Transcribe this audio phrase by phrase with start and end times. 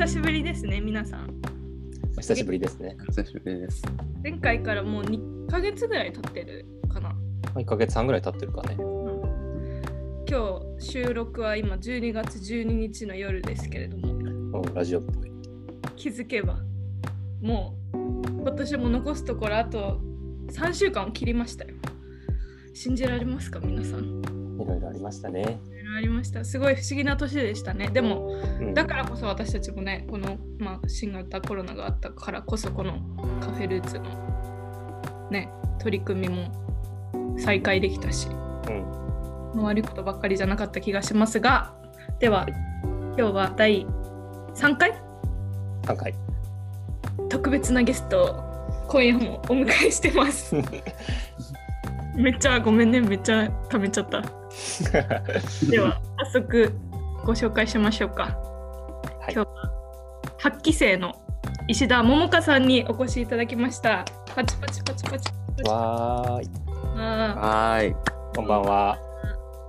[0.00, 1.28] 久しぶりですね、皆さん。
[2.16, 2.96] お久しぶりですね。
[3.10, 3.82] 久しぶりです。
[4.22, 7.10] 前回からもう2ヶ月ぐらい経ってるかな。
[7.10, 7.16] ま
[7.56, 8.76] あ1ヶ月半ぐらい経ってるかね。
[8.78, 14.14] うん今日収録は今12月12日の夜ですけれども、
[14.58, 15.30] うんラジオっぽい。
[15.96, 16.60] 気づけば
[17.42, 17.96] もう
[18.40, 20.00] 今年も残すところあと
[20.48, 21.74] 3週間を切りましたよ。
[22.72, 24.22] 信じられますか皆さん？
[24.58, 25.60] いろいろありましたね。
[26.00, 26.44] りました。
[26.44, 27.88] すごい不思議な年でしたね。
[27.88, 33.00] でもうんだからこそ私たちもね、この、まあ、新型コロナがあったからこそこの
[33.40, 39.62] カフェルーツのね、取り組みも再開できたし、うん。
[39.62, 41.74] 悪いことばっかりじゃなかった気がしますが、
[42.18, 42.46] では、
[43.16, 43.86] 今日は第
[44.54, 44.92] 3回
[45.82, 46.14] ？3回。
[47.28, 50.54] 特別なゲストを今夜もお迎えしてます。
[52.16, 54.39] めっちゃごめんね、めっちゃためちゃった。
[55.70, 56.72] では、早速
[57.24, 58.22] ご紹介しましょうか。
[58.24, 58.30] は
[59.30, 59.70] い今日は
[60.42, 61.14] 8期生の
[61.68, 64.04] 石田桃香さんにお越しいただきました。
[64.34, 65.70] パチパチパチパチパチ。
[65.70, 66.48] わーい。
[66.96, 67.96] あはーい。
[68.34, 68.98] こんばんは。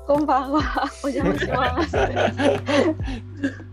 [0.07, 0.61] こんばんは。
[1.03, 1.95] お邪魔します。
[1.97, 2.07] 今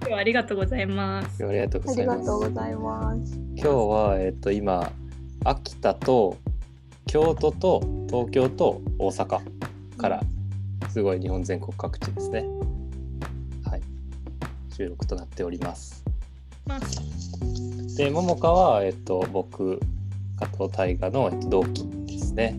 [0.06, 1.44] 日はありがとうございます。
[1.44, 2.18] ありがとうござりいます。
[2.20, 3.34] がとうございます。
[3.56, 4.90] 今日は、えっと、今、
[5.44, 6.36] 秋田と
[7.06, 9.40] 京都と東京と大阪
[9.96, 10.20] から、
[10.88, 12.44] すごい日本全国各地ですね。
[13.64, 13.82] はい。
[14.74, 16.04] 収録となっております。
[16.66, 16.80] まあ、
[17.96, 19.80] で、桃香は、えっと、僕、
[20.38, 22.58] 加藤大河の、えっと、同期ですね。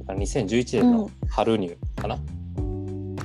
[0.00, 2.18] だから2011年の春入かな、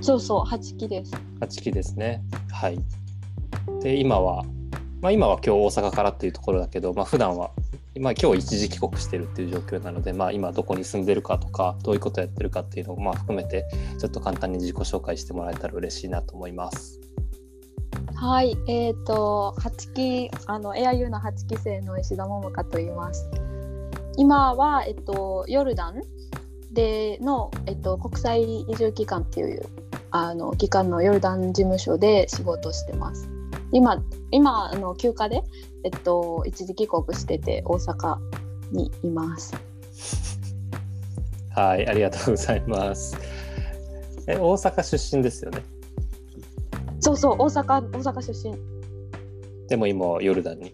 [0.02, 1.14] そうそう、八期です。
[1.42, 2.22] 8期ですね。
[2.52, 2.80] はい。
[3.81, 4.45] で、今は、
[5.02, 7.52] まあ今は今日大阪からっていうところだけど、まあ普段は、
[7.98, 13.66] まあ今日一時帰国してるっていう状況なので、まあ今どこに住んでるかとか、どういうことやってるかっていうのをまあ含めて、
[14.00, 17.00] ちょっと簡単に自己紹介してもらえたら嬉しいなと思います。
[18.16, 23.30] はい、えっ、と、八期、あの、AIU の八期生の石田桃香と言います。
[24.18, 26.02] 今は、えっと、ヨルダン
[26.74, 29.66] での、えっと、国際移住機関っていう。
[30.12, 33.30] あの、機関のヨルダン事務所で仕事してます。
[33.72, 35.44] 今、今、あの、休暇で、
[35.84, 38.18] えっと、一時帰国してて、大阪
[38.72, 39.53] にいます。
[41.56, 43.18] はい、ありがとうございます。
[44.28, 45.63] え、大阪出身ですよね？
[47.00, 48.56] そうそう、大阪、大阪出身。
[49.68, 50.74] でも今はヨルダンに？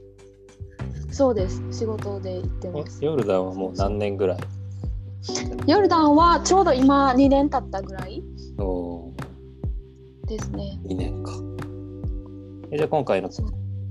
[1.12, 1.62] そうです。
[1.72, 3.04] 仕事で行ってます。
[3.04, 4.40] ヨルダンはもう何年ぐらい？
[5.68, 8.22] ヨルダンはちょうど今2年経ったぐらい
[8.60, 9.12] お
[10.28, 10.80] ですね。
[10.84, 11.32] 2年か。
[12.76, 13.30] えじゃあ今回の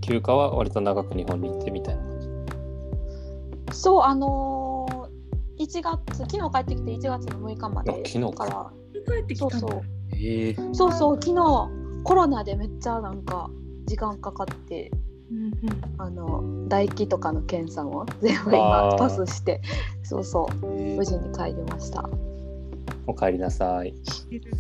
[0.03, 2.03] 休暇は割と長く日本に行ってみたいな。
[2.03, 2.21] 感
[3.73, 3.79] じ。
[3.79, 8.33] そう、あのー、1月、昨日帰ってきて1月の6日まであ昨日か。
[8.33, 8.73] から、
[9.17, 9.81] 帰ってきたそうそう。
[10.13, 10.55] ええ。
[10.75, 11.71] そうそう、昨日
[12.05, 13.49] コロナでめっちゃなんか
[13.87, 14.91] 時間かかって、
[15.31, 15.53] うんうん。
[15.97, 19.63] あの唾液とかの検査も全部今パスして、
[20.03, 22.07] そうそう、無事に帰りました。
[23.07, 23.95] お帰りなさい。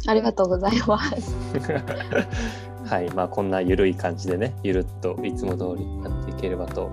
[0.07, 1.35] ありがとうございます。
[2.87, 6.91] はい、まあこんなゆるい感じでね、ゆるっといつも通りやっていければと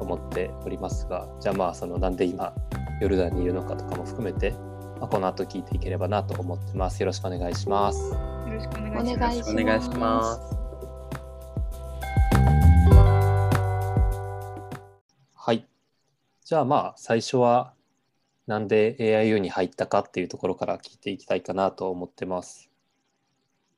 [0.00, 2.54] 思っておりますが、じゃあまあそのなんで今
[3.00, 4.52] ヨルダンにいるのかとかも含めて、
[4.98, 7.00] まあ、この後聞いていければなと思ってます。
[7.00, 8.10] よろしくお願いします。
[8.10, 8.18] よ
[8.54, 8.78] ろしく。
[8.78, 10.56] お願いします。
[15.34, 15.66] はい。
[16.42, 17.74] じゃあまあ最初は
[18.46, 22.67] なんで AIU に入ったかっていうところから聞いていきたいかなと思ってます。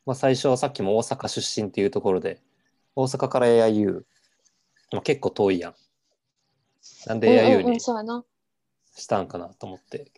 [0.06, 2.40] まあ最初さっきも大阪出身っていうところで
[2.96, 4.02] 大阪から AIU、
[4.92, 5.74] まあ、結構遠いやん。
[7.06, 7.80] なんで AIU に。
[7.80, 10.10] したんかなと思って。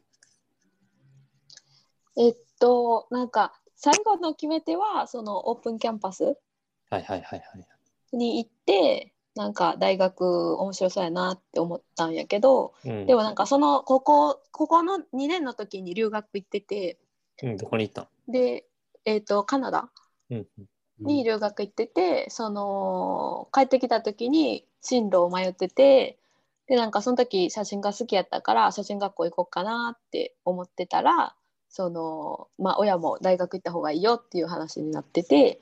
[2.17, 6.37] えっと、なんか最後の決め手はそのオープンキャンパスはい
[6.91, 7.67] はいはいはい。
[8.17, 16.99] に行ってなんか大学面白そうやなって思ったんやけどうん、でもなんかそのここここの2年の時に留学行ってて
[17.43, 18.09] うん、どこに行ったん？
[18.31, 18.67] で、
[19.05, 19.91] えっとカナダ
[20.31, 20.47] うん
[21.01, 26.19] に留学行ってて、その帰ってきた時に進路を迷ってて
[26.67, 31.35] でなんかその時写真が好きやったから写真学校行こうかなって思ってたら
[31.69, 35.61] そのまあ親も大学行った方がいいよっていう話になってて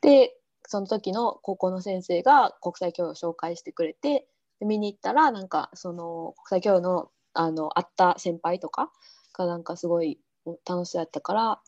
[0.00, 0.34] で
[0.66, 4.26] その時の高校の先生が国際教養を紹介してくれて
[4.60, 8.90] で見に行ったらなんかその国際教養のあの会った先輩とか
[9.34, 10.18] がなんかすごい
[10.66, 11.60] 楽しそうやったから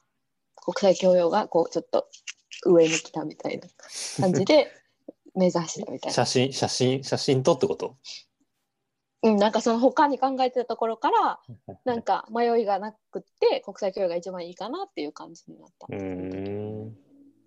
[0.65, 2.09] 国際教養がこうちょっと
[2.65, 3.69] 上に来たみたいな
[4.21, 4.71] 感じで
[5.35, 6.27] 目指したみたいな写。
[6.27, 7.97] 真、写真、写真撮ってこと？
[9.23, 11.41] うん、なんかその他に考えてたところから
[11.85, 15.87] なんか迷いがなくって国際教養が一番いいかなっていう感じになった。
[15.91, 16.97] うーん。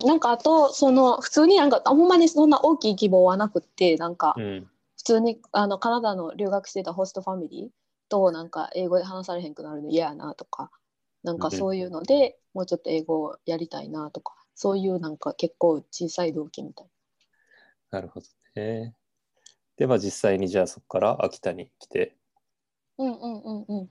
[0.03, 4.69] なんかあとその普通になんかほんまにそんな大きい希望はなくってなんかうん。
[4.97, 7.69] 普通にあのカナダの留学してたホストファミリー
[8.07, 10.69] となんか英語で話されへんくなるの嫌やなとか
[11.23, 16.87] なんかそういうのでもうちょっと英語をやりたいなとかそういうなんか結構小さい動機みたい
[17.91, 18.25] なるほど
[18.55, 18.95] ね。
[19.77, 22.15] で、まあ実際にじゃあそこから秋田に来て、
[22.97, 23.05] な。
[23.05, 23.89] うんうんうんうん。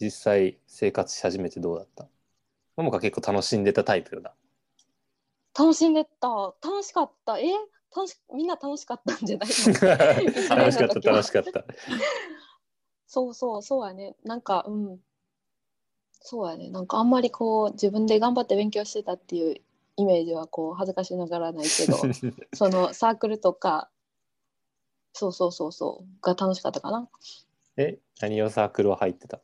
[0.00, 2.08] 実際生活し始めてどうだった？
[2.76, 4.32] ももか結構楽しんでたタイプよな。
[5.58, 6.28] 楽しんでた
[6.62, 7.44] 楽しかったえ？
[7.94, 10.56] 楽しみんな楽しかったんじゃないの？
[10.56, 11.64] 楽しかった楽しかった。
[13.06, 14.98] そうそうそうやねなんかうん
[16.26, 16.70] そうやね。
[16.70, 19.60] なんかあんまりこう自分で頑張って勉強してたっていう
[19.96, 21.98] イメージはこう恥ずかしながらないけど
[22.56, 23.90] そのサークルとか
[25.12, 27.08] そうそうそうそうが楽しかったかな。
[27.76, 29.42] え、何をサークルは入ってた？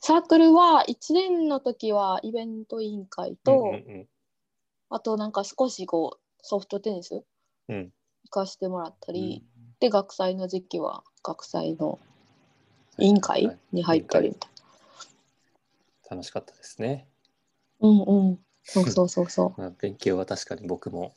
[0.00, 4.08] サークルは1年の時はイベント委員会と、うんうん
[4.92, 7.24] あとなんか少しこうソフトテニス行
[7.68, 7.76] うん。
[7.76, 7.92] うん
[8.30, 9.76] かしてもらったうり、ん。
[9.78, 11.98] で学祭の時期は学祭の
[12.98, 13.58] 委員会はい。
[13.72, 14.49] に入ったりみたい
[16.10, 17.06] 楽しかったですね。
[17.80, 17.88] な。
[17.88, 18.38] うんうん。
[18.64, 21.14] そうそうそうそ まあ、勉強は確かに僕も、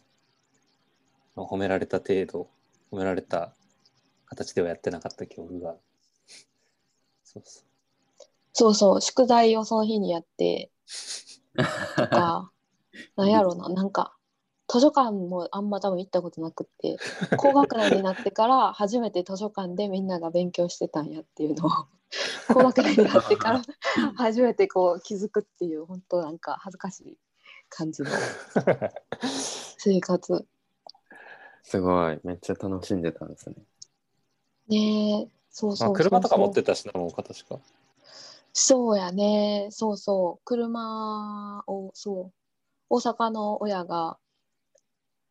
[1.36, 2.50] まあ、褒められた程度、
[2.92, 3.54] 褒められた
[4.26, 5.76] 形ではやってなかった記憶が。
[7.24, 7.64] そうそう。
[7.64, 7.66] う。
[8.54, 9.02] そうそう。
[9.02, 10.72] 宿題をその日にやって
[11.98, 12.52] とか、
[13.16, 14.16] なんやろうな、なんか、
[14.74, 16.98] 図書館もあんま多分行ったことなくって、
[17.38, 21.70] 高学年になってから初めて図書館でみんなが勉強してたんやっていうのを、
[22.52, 23.62] 高学年になってから
[24.18, 27.18] 初めてこう気づくっていう、本当なんか恥ずかしい
[27.70, 28.10] 感じの
[29.78, 30.44] 生活。
[31.62, 32.20] すごい。
[32.24, 33.56] めっちゃ楽しんでたんですね。
[34.70, 35.94] ねえ、そうまあ、そうそうそう。
[35.94, 37.60] 車とか持ってたしな、もうか確か。
[38.54, 42.34] そうやね、そうそう、車を、そう、
[42.90, 44.18] 大阪の親が、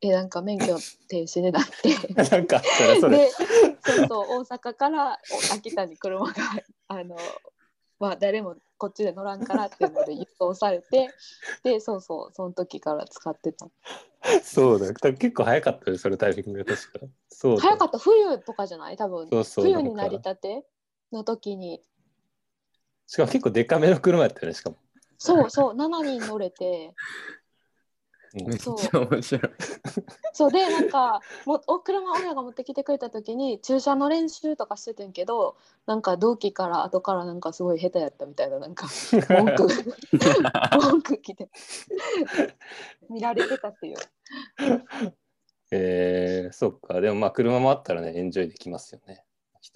[0.02, 0.76] え、なんか免許
[1.08, 3.18] 停止になって、 なんか、それそれ。
[3.18, 5.18] で、そうそう、大阪から
[5.50, 6.34] お秋田に車が、
[6.88, 7.16] あの、
[8.00, 11.10] まあ、誰もこっちで乗らんからっていうので輸送されて、
[11.62, 13.68] で、そうそう、その時から使ってた。
[14.42, 14.92] そうだ。
[14.92, 17.06] 結構早かったよ、それタイミングが確か。
[17.28, 17.62] そうだ。
[17.62, 18.96] 早かった、冬とかじゃない？
[18.96, 20.64] 多分、そうそう冬になりたて
[21.12, 21.80] の時に、
[23.06, 24.76] しかも結構デカめの車やったよね、しかも。
[25.18, 27.41] そうそう、7人乗れて、うん
[28.34, 28.76] めっちそう。
[29.02, 29.42] ゃ面白い。
[30.32, 35.56] そうでなんかもお車親が持ってきてくれた時に駐車の練習とかしててんけど
[35.86, 38.86] なんか同期から後からなんかすごい下手やったみたいななんか
[39.28, 39.68] 文句
[40.80, 41.50] 文句来て
[43.10, 43.96] 見られてたっていう。
[45.74, 47.00] えー、そっか。
[47.00, 49.24] でもまあ、車もあったらね、エンジョイできますよね。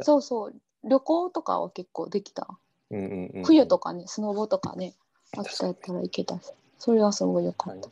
[0.02, 0.54] そうそう。
[0.84, 2.58] 旅行とかは結構できた。
[2.90, 4.94] うんうんうん、冬とかねスノボとかね
[5.36, 6.38] 秋田やったら行けた。
[6.38, 7.88] しそれはすごいよかった、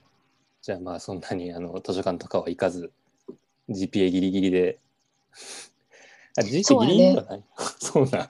[0.65, 2.91] じゃあまあ、そんなにあの図書館とかは行かず、
[3.69, 4.81] GPA ギリギリで。
[6.39, 7.45] あ、GPA ギリギリではない。
[7.79, 8.29] そう,、なん。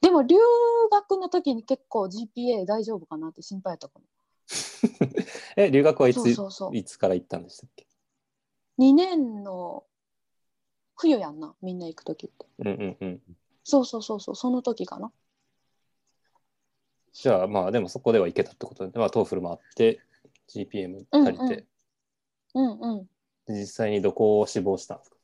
[0.00, 0.38] でも留
[0.90, 4.06] 学の時に結構 GPA 大丈夫かなって心配やったかも。
[5.56, 6.76] え、留学はいつそうそうそう。
[6.78, 7.86] いつから行ったんでしたっけ
[8.78, 9.84] ？2年の
[10.96, 12.46] 冬やんなみんな行く時って。
[12.60, 13.22] うんうんうん。
[13.64, 15.12] そうそうそうそうその時かな。
[17.12, 20.00] じゃあまあ、でもそこでは行けたってことで、まあ、 TOEFL もあって、
[20.54, 21.66] GPA も足りて、
[22.54, 23.04] うんうん。
[23.46, 25.16] で実際にどこを志望したんですか？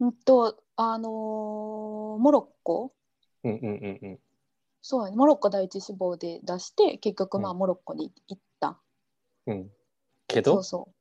[0.00, 2.92] うんとあのーモロッコ。
[3.44, 4.18] うんうんうんうん。
[4.80, 5.16] そうやね。
[5.16, 7.58] モロッコ第一志望で出して結局まあうん。
[7.58, 8.78] モロッコに行った、
[9.46, 9.70] うん、
[10.26, 10.54] けど？
[10.54, 10.94] そうそう。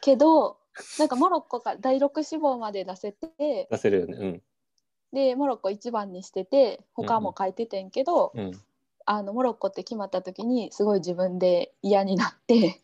[0.00, 0.58] けど
[0.98, 3.68] なんかモロッコが第6志望まで出せて。
[3.70, 4.40] 出せるよね。
[5.12, 8.52] でモロッコ一番にしてて他も書いててんけど、うん。
[9.06, 9.14] うん。
[9.14, 12.80] あのモロッコって決まった時にすごい自分で嫌になって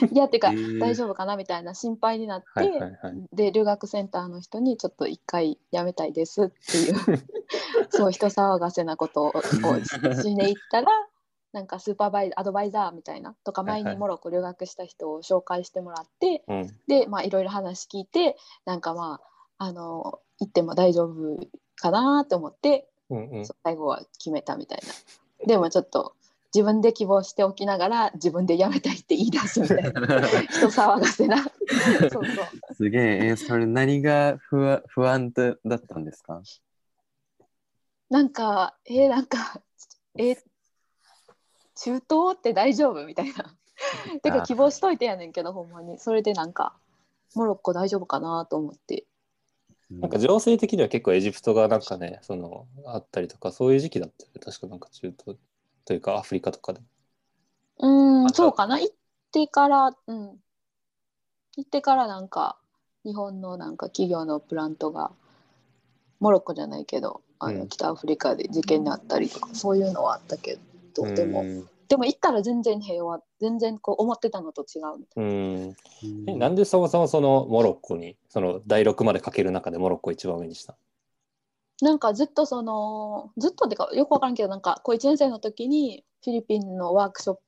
[0.12, 3.26] 嫌っていうか、へー大丈夫かなみたいな心配になって、はいはいはい。
[3.32, 6.94] で留学センターの人にちょっと一回やめたいですっていう
[7.90, 9.42] そう人騒がせなことをを
[10.14, 10.88] しに行ったら
[11.52, 16.66] なんかスーパーバイアドバイザーみたいなとかはいはい前にモロッコ留学した人を紹介してもらって、うん。
[16.86, 19.20] でまあいろいろ話聞いてなんかま
[19.58, 21.38] ああの行っても大丈夫
[21.76, 23.46] かなと思ってうんうん。
[23.64, 24.92] 最後は決めたみたいな。
[25.46, 26.14] でもちょっと
[26.54, 29.90] 自分で希望しておきながら自分で辞めたいって言い出すみたいな。
[30.50, 31.36] 人騒がせな。
[32.10, 32.74] そうそう。
[32.74, 36.42] すげえ、えーそれ何が不安不安だだったんですか？
[38.10, 39.60] なんかえーなんか
[40.16, 40.36] えー
[41.76, 42.02] 中東
[42.34, 43.04] って大丈夫？
[43.06, 43.54] みたいな。
[44.22, 45.98] てか希望しといてやねんけどほんまに。
[45.98, 46.74] それでなんか
[47.34, 49.04] モロッコ大丈夫かなと思って
[49.90, 54.40] なんか情勢的には結構エジプトがなんかね、そのあったりとか、そういう時期だったよね。
[54.40, 55.38] 確かなんか中東
[55.84, 56.80] というかアフリカとかで。
[57.78, 58.78] うん、そうかな。
[58.80, 58.94] 行っ
[59.32, 60.38] てから、うん。
[61.56, 62.58] 行ってからなんか、
[63.04, 65.12] 日本のなんか企業のプラントが、
[66.20, 70.58] モロッコじゃないけど、あのうん北アフリカで事件にあったりとか、そういうのはあったけ
[70.94, 75.76] ど、でも、うんでも行ったら全然平和、全然こう思ってたのと違うみたいうん。
[76.26, 80.76] えなんでそもそもそのモロッコにその第6までかける中でモロッコを一番上にした？
[81.80, 81.90] な。
[81.90, 87.40] なんかずっとその、ずっとってかよくわからんけど、なんかこう1年生の時にフィリピンのワークショップ、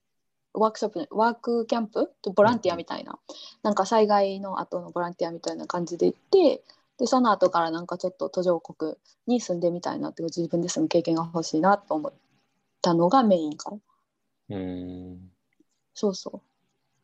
[0.54, 3.18] ワークショップワークキャンプとボランティアみたいな、
[3.62, 6.62] なんか災害の後のボランティアみたいな感じで行って
[6.98, 8.94] でその後からなんかちょっと途上国
[9.26, 12.12] に住んでみたいなっていう自分で住む経験が欲しいなと思っ
[12.82, 13.78] たのがメインかな
[14.50, 15.30] うん。
[15.94, 16.40] そうそう。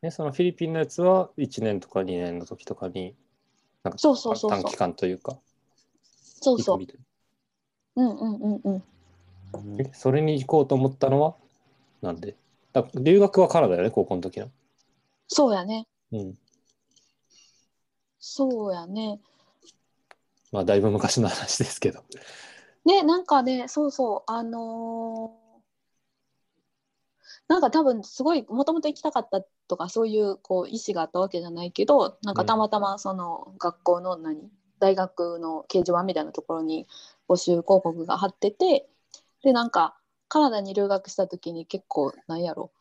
[0.01, 3.15] でそのフィリピンのやつは1年とか2年の時とかに
[3.83, 5.37] なんかそうそうそう短期間というか
[6.03, 6.79] そうそう。
[7.95, 8.83] うんうんうんうん。
[9.77, 11.35] なえそれに行こうと思ったのは
[12.01, 12.35] なんで？
[12.73, 14.51] だ留学はカナダよね高校の時の。
[15.27, 15.87] そうやね。
[16.11, 16.37] うん。
[18.19, 19.19] そうやね。
[20.51, 22.03] まあだいぶ昔の話ですけど。
[22.85, 24.31] ねなんかねそうそう。
[24.31, 25.46] あのー
[27.47, 34.49] なんか多分すごいもともと行きたかったとかそういうこう意思があったわけじゃないけどなんかたまたまその学校の何
[34.79, 36.87] 大学の掲示板みたいなところに
[37.27, 38.87] 募集広告が貼ってて
[39.43, 42.71] でなんかカナダに留学した時に結構なんやろ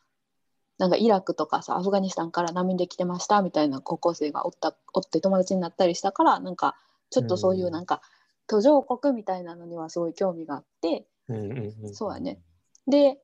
[0.79, 6.77] なんかイラクとかさアフガニスタンから難民で来てましたみたいな高校生がおったおって友達になったりしたからなんか
[7.11, 8.03] ちょっとそういうなんか
[8.49, 12.39] 途上国みたいなのにはすごい興味があってうんうんうんそうやね。
[12.87, 13.19] で、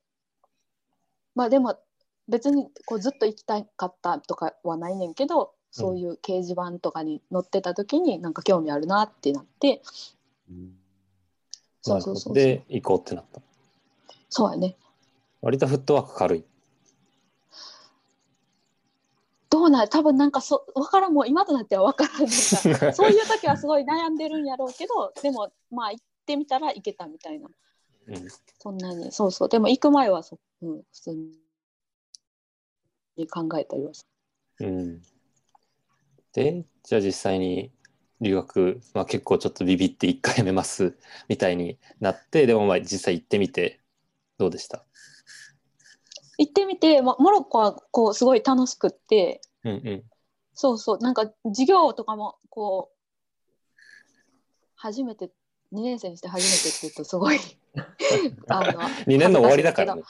[1.34, 1.78] まあでも
[2.28, 9.82] 別にこうずっと行きたかったとかはないねんけど、そういう掲示板とかに載ってた時になんか興味あるなってなって、
[10.50, 10.54] う
[11.80, 12.34] そうそうそう。
[12.34, 13.40] で行こうってなった。
[14.28, 14.76] そうやね。
[15.40, 16.44] 割とフットワーク軽い。
[19.50, 22.22] どうなん多分なんかそ分からんもう今となっては分からん。
[22.22, 22.32] なんか
[22.94, 27.48] そういう時はすごい悩んでるんやろうけどでもまあ行ってみたら行けたみたいな
[28.06, 28.28] うん。
[28.58, 29.12] そんなに。
[29.12, 29.48] そうそう。
[29.48, 31.14] でも行く前はそ、うん、普通
[33.16, 34.06] に考えたりはす
[34.60, 35.02] うん。
[36.32, 37.70] でじゃあ実際に
[38.20, 40.96] 留学、まあ、結構ちょっとビビって一回やめます
[41.28, 43.80] みたいになってでもまあ実際行ってみて
[44.38, 44.84] どうでした？
[46.38, 50.04] 行ってみて、ま、モロッコはこうすごい楽しくってうんうん。
[50.54, 50.98] そうそう。
[50.98, 52.96] なんか授業とかもこう
[54.74, 55.30] 初めて
[55.70, 57.38] 2年生にして初めてって言うとすごい
[58.48, 60.02] あの 2年の終わりだからね。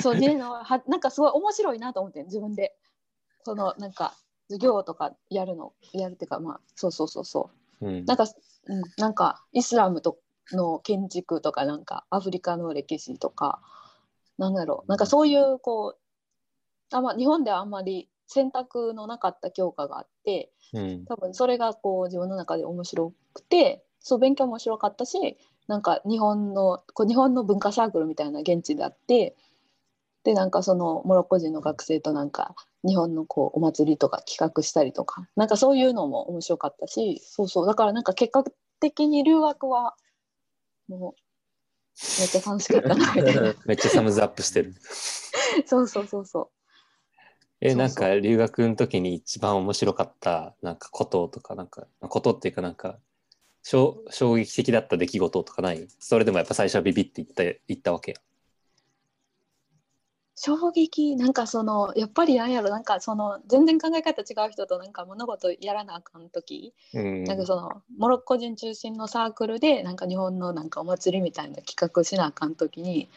[0.00, 2.76] そう2年のはなんかすごい面白いなと思って自分で。
[3.46, 4.12] そのなんか
[4.48, 7.86] 授業とかやるのやるっていうかまあそうそうそうそう。
[7.86, 8.04] うん。
[8.04, 8.24] なんか、
[8.66, 10.18] うん、なんかイスラムと
[10.50, 13.62] の建築とかなんかアフリカの歴史とか
[14.36, 14.88] なんだろう。
[14.88, 15.98] なんかそういうこう
[16.96, 21.04] あ、まあ、日本ではあんまり選択のなかった教科があってうん。
[21.04, 29.36] 多分それがこう自分の中で面白くてそう勉強も面白かったしなんか日本のこう日本の文化サークルみたいな現地であって
[30.24, 32.54] でなんかそのモロッコ人の学生となんか
[32.84, 38.44] 日本のこうお祭りとか企画したりとかなんかそういうのも面白かったしそうそうだからなんか結果
[38.80, 39.94] 的に留学は
[40.88, 41.26] もう
[42.18, 43.54] めっちゃ楽しかったなみたいな。
[43.64, 44.74] めっちゃサムズアップしてる。
[45.64, 46.50] そうそうそうそう。
[47.62, 47.74] そう。
[47.74, 52.98] なんか留学の時に一番面白かったなんかこととかなんかことっていうかなんか
[53.68, 55.88] 衝衝撃的だった出来事とかない？
[55.98, 58.12] それでもやっぱ最初はビビって言った言ったわけ。
[58.12, 58.18] や
[60.36, 61.16] 衝撃？
[61.16, 67.24] なんかそのやっぱりなんやろなんかその全然考え方違う人となんか物事やらなあかん時うん。
[67.24, 73.08] なんかそのモロッコ人中心のサークルでなんか日本のなんかお祭りみたいな企画しなあかん時に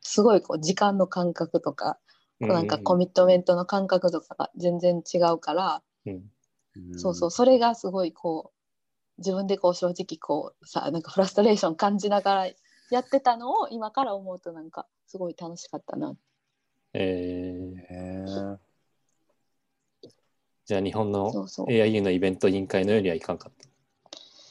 [0.00, 2.00] すごいこう時間の感覚とか、
[2.40, 6.24] こうなんかコミットメントの感覚とかが全然違うから、うん。
[6.96, 8.61] そうそうそれがすごいこう
[9.18, 12.46] 自分でこう正直こうさなんかフラストレーション感じながら
[12.90, 16.14] やってたのを今から思うとなんかすごい楽しかったな。
[16.94, 18.58] えー。
[20.64, 23.68] じゃあ日本の AIU のイベント委員会のようにはいかんかった？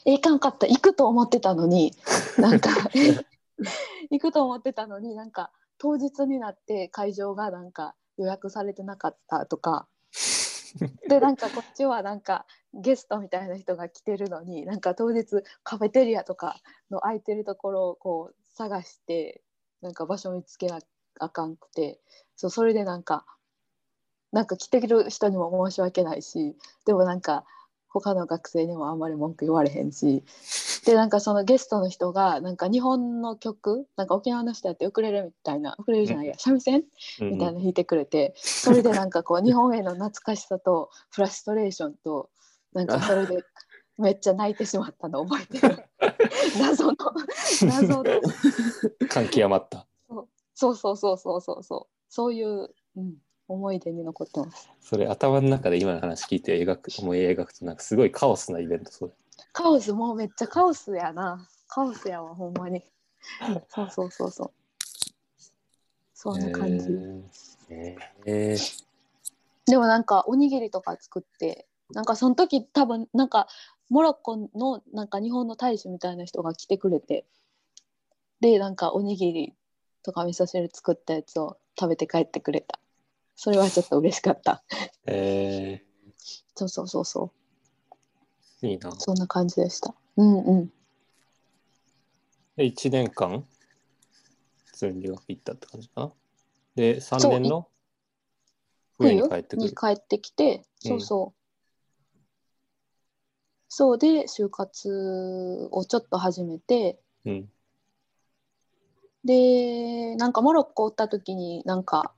[0.06, 0.68] えいかんかった。
[0.68, 1.94] 行くと思ってたのに
[2.38, 2.70] なんか
[4.10, 9.88] 行くと思ってたのになんか当日になって会場がなんか予約されてなかったとか
[11.08, 16.60] でなんかこっちはなんかゲストみたいな人が来てるのになんか当日カフェテリアとか
[16.90, 19.42] の空いてるところをこう探して
[19.82, 20.80] なんか場所見つけな
[21.20, 22.00] あかんくて
[22.36, 23.25] そうそれでなんか
[24.32, 27.46] なんか来てる人にも申し訳ないしでもなんか
[27.90, 30.24] 他の学生にもあんまり文句言われへんし
[30.86, 36.84] でなんかそのゲストの人がなんか日本の曲なんか沖縄の人やってウクレレみたいなウクレレじゃないや三味線？
[37.20, 42.30] みたいなの弾いてくれて、それでなんかこう 日本への懐かしさとフラストレーションと
[42.74, 43.44] なんかそれで
[43.98, 45.84] めっちゃ泣いてしまったの覚えてる。
[46.60, 46.98] 謎の
[47.62, 48.22] 謎の。
[49.10, 49.88] 感極まった。
[50.56, 51.94] そうそうそうそうそうそう。
[52.10, 53.16] そういう、うん、
[53.48, 54.70] 思い出に残ってます。
[54.82, 59.14] それ頭の中で今の話聞いて描く思い描くとなんかすごいカオスなイベントそう
[59.51, 61.48] カオスもうめっちゃカオスやな。
[61.67, 62.84] カオスやわほんまに。
[63.70, 64.51] そうそうそうそう。
[66.13, 66.86] そんな感じ、
[67.70, 67.96] え
[68.27, 68.55] え
[69.65, 73.48] でもなんかおにぎりとか作ってなんかその時多分なんか
[73.89, 77.25] モロッコのなんか日本の大使みたいな人が来てくれて
[78.39, 79.53] でなんかおにぎり
[80.03, 82.79] とか味噌汁作ったやつを食べて帰ってくれた。
[83.36, 84.63] それはちょっと嬉しかった。
[85.08, 85.84] え
[86.55, 87.25] そうそうそうそう。
[87.25, 87.41] ー
[88.62, 88.91] いいな。
[88.91, 89.94] そんな感じでした。
[90.18, 90.72] うんうん。
[92.56, 93.46] で1年間？
[94.65, 96.12] 普通に留学行ったって感じかな。
[96.75, 97.68] で3そう年の
[98.98, 99.62] 冬に帰ってくる。
[99.63, 101.39] に帰ってきてそうそう、
[103.70, 107.00] そうで就活をちょっと始めて。
[107.25, 107.50] うん。
[109.24, 112.13] でなんかモロッコおった時になんか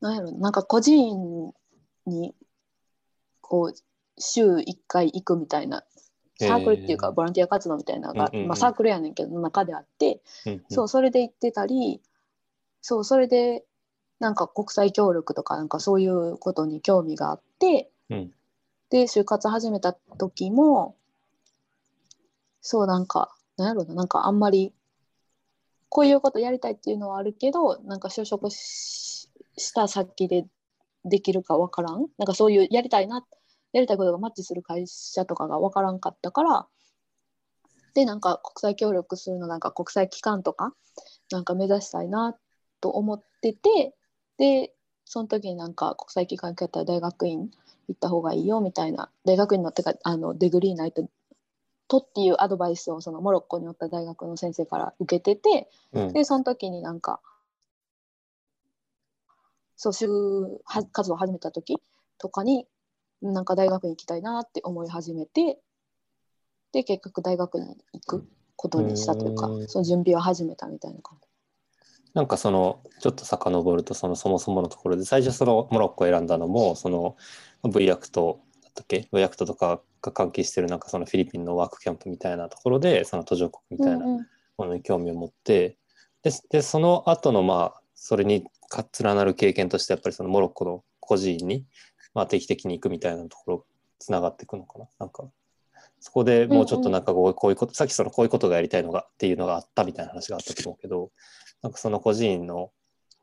[0.00, 1.54] なんやろなんか個人
[2.04, 2.34] に
[3.40, 3.74] こう
[4.22, 5.84] 週1回行くみたいな
[6.38, 8.48] サークルっていうかボランティア活動みたいなのが、うんうんうん。
[8.48, 10.62] まあ、サークルやねんけど中であって、うんうん。
[10.68, 12.00] そうそれで行ってたり
[12.80, 13.64] そうそれで
[14.18, 18.32] なんか国際協力とかなんかそういうことに興味があって、うん。
[18.90, 20.96] で就活始めた時も
[22.60, 24.72] そうなんかなんやろななんかあんまり
[25.88, 30.46] こういうことやりたいっていうのはあるけどなんか就職しした先で
[31.04, 32.06] できるかわからん。
[32.16, 33.24] なんかそういうやりたいな
[33.72, 36.66] やりたいことがマッチする会社とかがわからんかったから
[37.94, 40.74] でなんか国際協力するのなんか国際機関とか
[41.30, 42.36] なんか目指したいな
[42.80, 43.94] と思ってて
[44.38, 44.72] で
[45.04, 47.50] その時になんか国際機関行けたら大学院
[47.88, 51.08] 行った方がいいよみたいな大学院のてかあのデグリーないと
[51.88, 56.12] とっていうアドバイスをそのモロッコにおった大学の先生から受けててうん。
[56.12, 57.20] でその時になんか
[59.76, 60.08] そう就
[60.64, 61.82] は活動を始めた時
[62.18, 62.66] とかに
[63.22, 65.58] なんか大学に行きたいなって思い始めて
[66.72, 71.28] で結局大学に行くことにしたというかうんその準備を始めたみたいな感じ。
[72.14, 77.16] なんかそのちょっと遡るとそのそもそものところで最初そのモロッコを選んだのもその
[77.64, 84.26] V アクトだったっけ V アクトとかが関係してるなんかそのフィリピンのワークキャンプみたいなところでその途上国みたいなうんうん
[84.58, 85.78] ものに興味を持って
[86.22, 91.66] ででその後のまあそれにか連なる経験としてやっぱりそのモロッコの孤児院に、
[92.14, 93.66] まあ、定期的に行くみたいなところ
[93.98, 94.88] つながっていくのかな。
[94.98, 95.24] なんか
[96.00, 101.10] そこでもうちょっとなんかこうこういうこと、さっきそのこういうことがやりたいのがっていうのがあったみたいな話があったと思うけど
[101.62, 102.72] なんかその孤児院の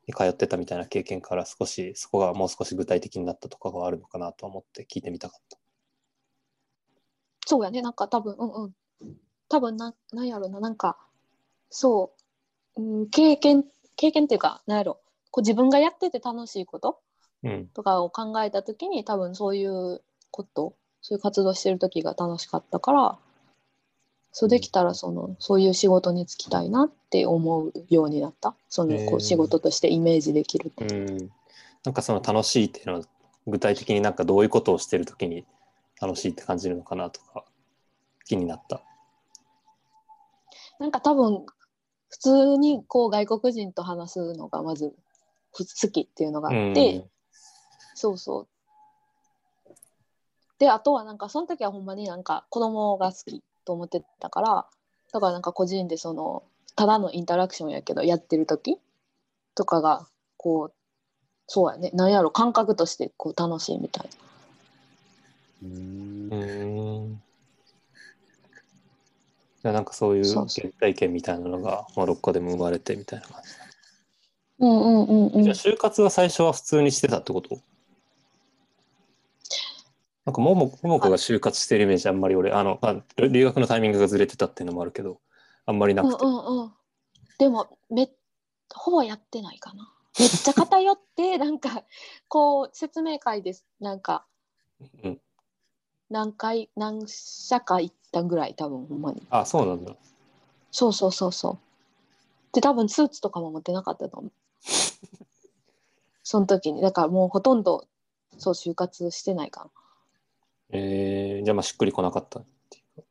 [0.08, 5.58] に通ってたみたいな経験から少しそこがもう少し具体的になったとかがあるのかなと思って聞いてみたかった。
[7.46, 7.82] そうやね。
[7.82, 8.74] なんか多分うんうん。
[9.50, 10.60] 多分ななんやろな。
[10.60, 10.98] なんか
[11.70, 12.14] そ
[12.76, 15.00] う、うん、経験経験っていうかなんやろ。
[15.32, 16.96] こう自分がやってて楽しいことうん
[17.74, 23.18] とかを考えた時に多分そういうことそういう活動してる時が楽しかったから
[24.32, 28.56] そうできたらそのそういう仕事に就きたいなって思うようになった。
[28.70, 31.30] そのこう仕事としてイメージできると、うん、
[31.84, 33.02] なんかその楽しいっていうのは
[33.48, 35.46] 具体的になんかどういうことをしてるときに
[36.00, 37.44] 楽しいって感じるのかなとか
[38.26, 38.82] 気になった。
[40.80, 41.46] なんか多分
[42.10, 44.94] 普通にこう外国人と話すのがまず
[45.52, 47.06] ふ好きっていうのがあって、
[48.00, 48.48] そうそ
[49.68, 49.74] う。
[50.58, 54.66] であとはなんかその時はほんまになんか子供が好きと思ってたから
[55.12, 56.44] だからなんか個人でその
[56.78, 58.78] ただのインタラクションやけどやってる時
[59.54, 60.08] とかが
[60.38, 60.74] こう
[61.48, 64.10] そうやねなんやろ感覚としてこう楽しいみたい
[65.62, 65.68] な。
[65.68, 67.22] うん
[69.62, 70.48] じゃあなんかそういう原
[70.80, 73.50] 体験みたいなのがモロッコでも生まれてみたいな感じ。
[74.60, 77.60] うんうんうんうんじゃあ就活は最初は普通にしてたってこと？
[80.30, 85.20] なんかももももこが就活してるイメージあんまり俺あのあ留学のタイミングがずれてたっていうのもあるけど
[85.66, 86.72] あんまりなくて、うんうんうん、
[87.40, 88.12] でもめ
[88.72, 89.92] ほぼやってないかな。
[90.20, 91.84] めっちゃ偏って なんか
[92.28, 94.28] こう説明会ですなんか
[95.04, 95.20] うん、
[96.12, 99.26] 何回何社か行ったぐらい多分ほんまに。
[99.32, 99.96] あそうなんだ。
[100.70, 101.58] そうそうそうそう。
[102.54, 104.32] で多分スーツとかも持ってなかったと思う。
[106.22, 106.82] その時に。
[106.82, 107.88] だからもうほとんど
[108.38, 109.72] そう就活してないかな
[110.72, 113.08] えー、じゃあまあしっくりこなかったっていうか。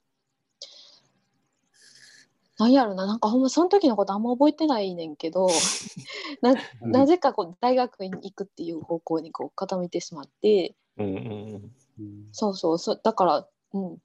[2.59, 5.49] なんやろな、なんかほんまその時のことあんま覚えてないねんけど、
[6.43, 12.29] ななぜかこう大学院に行くっていう方向にこう傾いてしまって、うんうんうん。
[12.33, 13.99] そうそうそう、だから、うん。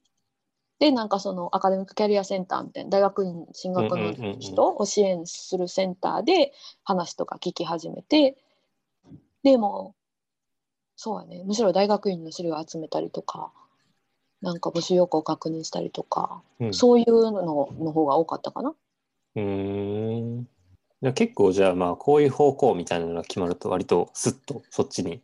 [0.79, 8.37] で、なんかそのアカデミックキャリアセンターみたいな大学院進学の人を支援するセンターで話とか聞き始めて、
[9.43, 9.95] でも、
[10.95, 13.51] そうやね、むしろ大学院の資料を集めたりとか、
[14.41, 18.73] なんか募集要項を確認したりとか、うんそういうのの方が多かったかな。
[19.35, 20.43] うーん。
[21.01, 25.21] じゃあ結構じゃあまあこういう方向みたいなのが決まると割とスッとそっちに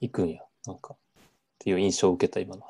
[0.00, 0.42] 行くんや。
[0.66, 0.96] なんかっ
[1.58, 2.62] ていう印象を受けた今の。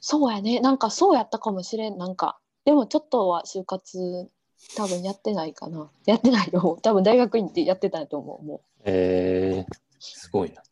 [0.00, 4.28] そうやね、なんかそうやったかもしれん、なんか、でもちょっとは就活、
[4.76, 5.90] 多分やってないかな。
[6.06, 6.80] やってないと思う。
[6.80, 10.62] 多分大学院ってやってたと思う、もえー、すごいな。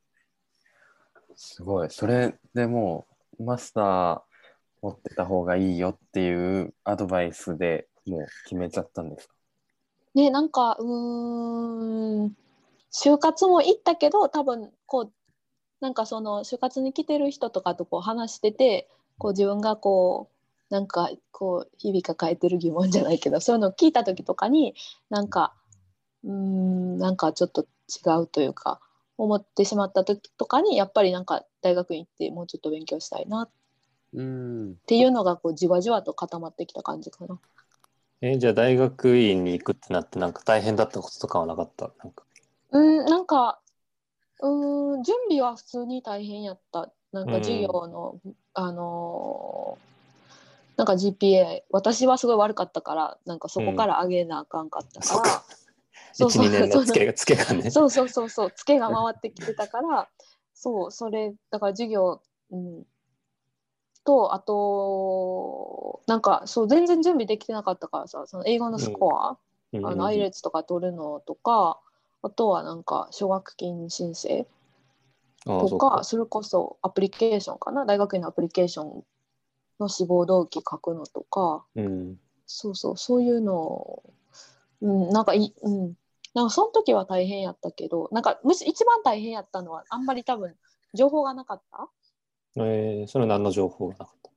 [1.42, 1.90] すごい。
[1.90, 3.07] それでも
[3.38, 4.20] う、マスター
[4.83, 9.35] 持ってた方がいいよっていうアドバイスでもう決めちゃったんですか？
[10.14, 12.26] ね、なんか、うん、
[12.92, 15.12] 就活も行ったけど、多分こう、
[15.81, 24.76] なんかその就活に来てる人とかとこう話してて、こう自分がこう、なんかこう日々抱えてる疑問じゃないけどそういうのを聞いた時とかに
[25.09, 25.53] なんか
[26.22, 28.81] うんなんかちょっと違うというか
[29.24, 33.50] 思ってしまった時とかにやっぱりなんか大学院行ってもうちょっと勉強したいなっ
[34.12, 34.76] うん。
[34.87, 37.38] ていうのがこうじわじわと固まってきた感じかな。
[38.22, 41.90] えーじゃあ大学院に行くってなってなんか大変だったこととかはなかった？
[42.02, 42.24] なんか。
[42.70, 43.61] うんなんか
[44.40, 48.20] うーん準備は普通に大変やったなんかうん授業の、
[48.54, 49.90] あのー
[50.76, 55.42] なんか GPA 私はすごい悪かったからなんかそこから上げなあかんかったから、
[56.18, 56.24] か。
[56.24, 57.70] 1、2年のつけ がつけがね。
[57.70, 58.50] そうそうそうそう。
[58.50, 60.08] ツケが回ってきてたから
[60.54, 62.20] そうそれだから授業、
[62.50, 62.86] うん、
[64.04, 69.38] とあとなんかそう全然準備できてなかったからさその英語のスコア、
[69.72, 69.86] うん。
[69.86, 71.80] あのアイレッツとか取るのとか
[72.22, 74.46] あとはなんか奨学金申請
[75.44, 76.04] とか。
[76.04, 77.86] それこそアプリケーションかな？
[77.86, 79.04] 大学院のアプリケーション
[79.78, 81.64] の志望動機書くのとか。
[81.76, 82.20] うん。
[82.46, 84.02] そうそうそういうのを
[84.82, 85.94] うんなんかいうん
[86.34, 90.54] なんかその時は大変やったけどなんかむし一番大変やったのはあんまり多分
[90.94, 91.88] 情報がなかった？
[92.56, 94.30] えー、それは何の情報がなかった？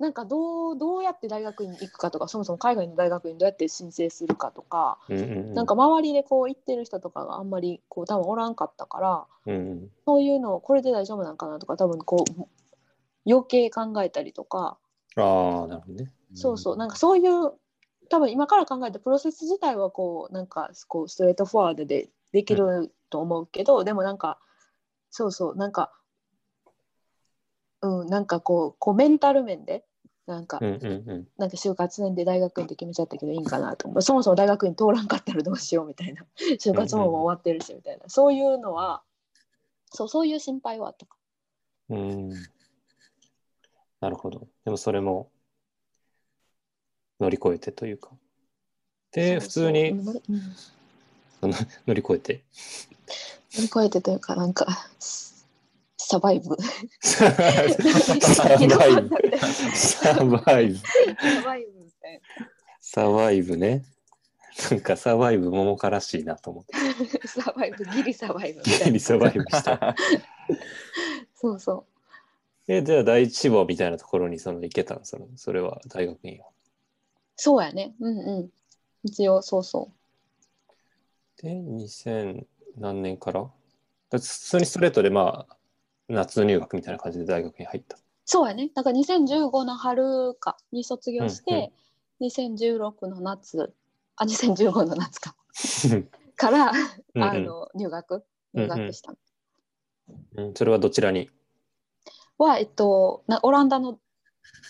[0.00, 5.54] なんかどうどうやって大学院に行くかとかそもそも海外の大学にどうやって申請するかとか、うんうんうん。
[5.54, 9.90] なんか周りでこう行ってる人とかがあんまりこう多分おらんかったからうんうん。
[10.04, 14.78] そういうのをこれで大丈夫なんかなとか多分こう余計考えたりとか
[15.16, 15.22] あ
[15.64, 16.12] あ、なるほどね。
[16.34, 17.52] そうそうなんかそういう
[18.08, 24.38] 多分今から考えたプロセス自体はこうなんかこうストレートフォワードでできると思うけど、でもなんか
[25.10, 25.92] そうそうなんか
[27.82, 29.84] うんなんかこうこうメンタル面で
[30.26, 31.28] なんか、うんうんうん。
[31.36, 36.24] なんか就活年で大学院って決めちゃったけどいいんかなと思うそもそも大学院通らんかったらどうしようみたいな
[36.58, 39.02] 就活ももう終わってるしみたいなそういうのは
[39.90, 41.16] そうそういう心配はあったか
[41.90, 42.30] うん。
[44.00, 44.48] なるほど。
[44.64, 45.30] でもそれも
[47.20, 48.10] 乗り越えてというか。
[49.12, 50.12] で、普通にそ
[51.42, 51.52] うん
[51.86, 52.42] 乗り越えて。
[53.52, 54.66] 乗り越えてというかなんか
[55.96, 56.56] サバイブ
[57.00, 59.10] サバイブ。
[59.74, 60.78] サバイブ。
[62.80, 63.84] サバイブね。
[64.70, 66.76] なんかサバイブ桃からしいなと思って。
[66.76, 66.80] な
[67.26, 69.96] サバイブギリサバイブギリサバイブした。
[71.34, 71.86] そうそ
[72.68, 75.04] え、じゃあ第一志望みたいなところにその行けたの？
[75.04, 76.46] そのそれは大学院は。
[77.36, 77.94] うそうやね。
[78.00, 78.50] うんうん。
[79.02, 79.90] 一応そうそ
[81.38, 81.42] う。
[81.42, 82.46] で、2000
[82.78, 83.50] 何年から？
[84.10, 85.56] 普通にストレートでまあ、
[86.08, 87.98] 夏入学みたいな感じで大学に入った。
[88.24, 88.70] そうやね。
[88.74, 90.56] だから2015の春か。
[90.72, 91.72] に卒業して、
[92.20, 93.74] 2016の夏。
[94.16, 95.34] あ2015の夏か。
[96.36, 96.76] からうん
[97.14, 97.22] うん。
[97.22, 98.24] あの入学。
[98.54, 99.18] 入学したの、
[100.36, 101.30] うんそれはどちらに？
[102.38, 103.98] は、えっと、なオランダの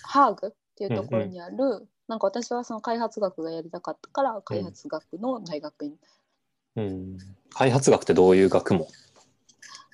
[0.02, 5.94] ハーグっていうところにある、なんか私はその開発学がやりたかったから開発学の大学院、
[6.76, 7.18] うん、
[7.50, 8.86] 開発学ってどういう学問？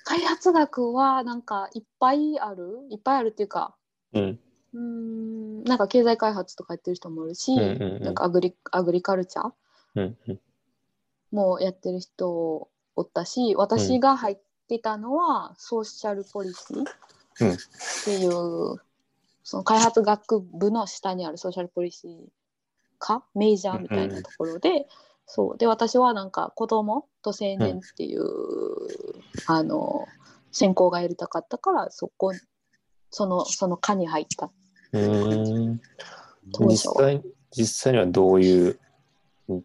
[0.03, 2.79] 開発学はなんかいっぱいある？
[2.89, 3.75] いっぱいあるっていうか。
[4.13, 4.39] うん。
[4.73, 5.63] うーん。
[5.63, 8.03] なんか経済開発とかやってる人もいるし、うんうんうん。
[8.03, 9.51] なんかアグリアグリカルチャー
[9.95, 10.39] うんうん。
[11.31, 16.87] もやってる人おったし私が入ってたのはソーシャルポリシーっ
[18.03, 18.81] ていう、
[19.43, 22.11] その開発学部の下にあるソーシャルポリシー
[22.99, 24.87] 科メジャーみたいなところで、
[25.25, 28.23] そうで私はなんか子供と青年っていう、
[29.47, 30.05] あの
[30.51, 32.33] 専攻がやりたかったからそこ
[33.09, 34.51] そのその科に入った
[34.93, 35.81] うーん。
[36.67, 38.79] 実際実際にはどういう
[39.47, 39.63] うん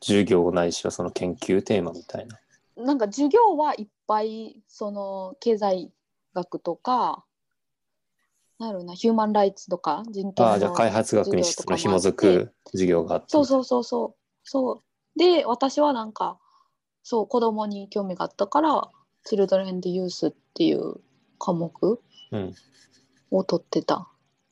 [0.00, 2.38] 授業ないしはその研究テーマみたいな。
[2.76, 5.92] なんか授業はいっぱいその経済
[6.34, 7.24] 学とか
[8.60, 8.94] なんやろうな。
[8.94, 13.26] ヒューマンライツとか人権のああ、じゃあ開発学にその紐づく授業があって。
[13.30, 14.20] そうそうそうそう。
[14.44, 16.38] そうで私はなんか
[17.02, 18.88] そう子供に興味があったから
[19.24, 20.96] 「チルドレン・デ・ユース」っていう
[21.38, 22.54] 科目うん。
[23.32, 24.08] を取ってた。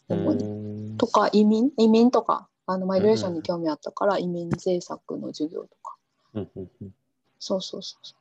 [0.08, 0.96] うん。
[0.96, 1.70] とか移民？
[1.76, 2.48] 移民とか。
[2.70, 5.96] あのマイグレーションに興味あったから、移民政策の授業とか。
[6.34, 6.94] うんうんうん。
[7.38, 8.14] そうそうそうそ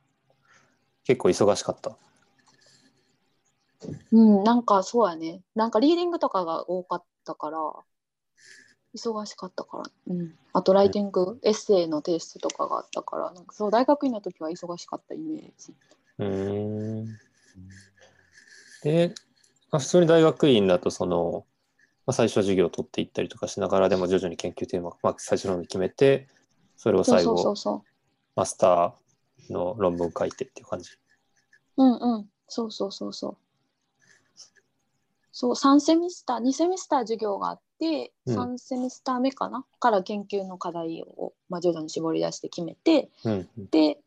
[1.04, 1.98] 結構忙しかった。
[4.12, 7.58] ううんなんかそうやねなんかリーディングとかが多かったから
[8.96, 15.74] 忙しかったからうんあとライティング、エッセイの提出とかがあったからなんかそう大学院の時は忙しかったイメージ
[16.18, 17.18] うーん。
[18.82, 19.14] で、
[19.72, 21.46] まあ、普通に大学院だとその、
[22.08, 26.28] まあ、最初は授業を取っていったりとかしながらでも徐々に研究テーマ、まあ、最初の方に決めて
[26.76, 27.82] それを最そうそうそう後そう
[28.36, 30.90] マスターの論文書いてっていう感じ。
[31.78, 33.38] うんうん、そうそうそうそう。
[35.40, 38.36] そう、3セミスター、2セミスター授業があって、うん。
[38.36, 43.70] 3セミスター目かなから研究の課題を、まあ、徐々に絞り出して決めて、うんうん。
[43.70, 44.00] で、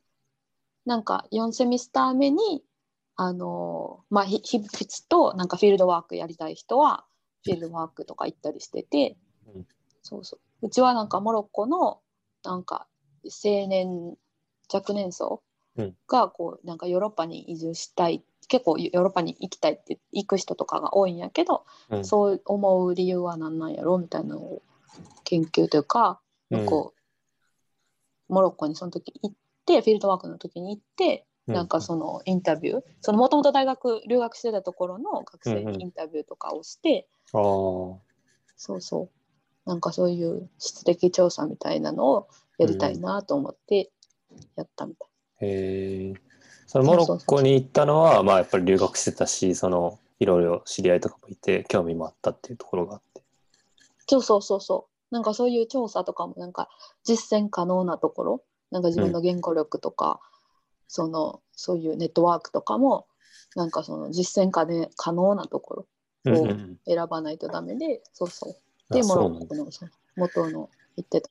[0.86, 2.64] なんか4セミスター目に、
[3.14, 4.68] あのーまあ、ひ日々
[5.08, 7.04] となんかフィールドワークやりたい人は、
[7.44, 9.16] フィールドワークとか行ったりしてて、
[9.54, 9.66] うん。
[10.02, 10.66] そうそう。
[10.66, 12.00] うちはなんかモロッコの、
[12.42, 12.88] なんか
[13.22, 14.16] 青年、
[14.74, 15.44] 若年層
[15.76, 15.96] うん。
[16.08, 24.62] がこうなんかヨーロッパに移住したい結構ヨーロッパに行きたいって行く人とかが多いんやけど、うんそう思う理由は何なんやろみたいなのを
[25.24, 26.92] 研究というか、うんこ
[28.28, 29.34] うモロッコにその時行っ
[29.66, 37.40] てフィールドワークの時に行って、うんなんかそのインタビューそのもともと大学留学してたところの学生うんうんにインタビューとかをして、ああ。
[38.56, 39.08] そうそ
[39.66, 43.90] うなんかそういう質的調査みたいなのをやりたいなと思って
[44.56, 45.08] やったみたい。
[45.46, 46.29] へえ。
[46.70, 53.22] そのモロッコに行ったのは、まあやっぱり留学してたし、そのいろいろ知り合いとかもいて、興味もあったっていうところがあって。
[54.06, 55.12] そうそうそうそう。
[55.12, 56.68] なんかそういう調査とかもなんか
[57.02, 60.20] 実践可能なところ、なんか自分の言語力とか、
[60.86, 63.08] そのそういうネットワークとかも
[63.56, 65.86] なんかその実践可,、ね、可能なとこ
[66.24, 68.94] ろをうんうん選ばないとダメで、そうそう。
[68.94, 71.28] で、モロあそうなんだッコのその元の言ってた。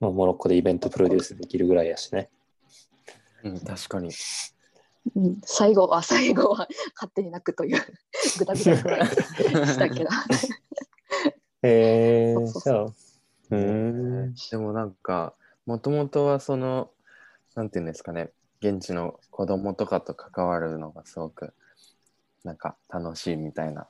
[0.00, 2.28] もうモロッコでイベントプロデュースできるぐらいやしね。
[3.44, 4.10] うん、確かに。
[5.14, 7.80] うん、最後は最後は勝手に泣くという
[8.38, 10.10] ぐだぐだしたけど。
[11.62, 12.94] へえそうそ
[13.50, 13.56] う。
[13.56, 13.58] うー
[14.26, 14.34] ん。
[14.50, 15.34] でもなんか、
[15.66, 16.90] もともとはその、
[17.54, 21.52] なんていうんですかね、現地の子供とかと関わるのがすごく、
[22.44, 23.88] なんか楽しいみたいな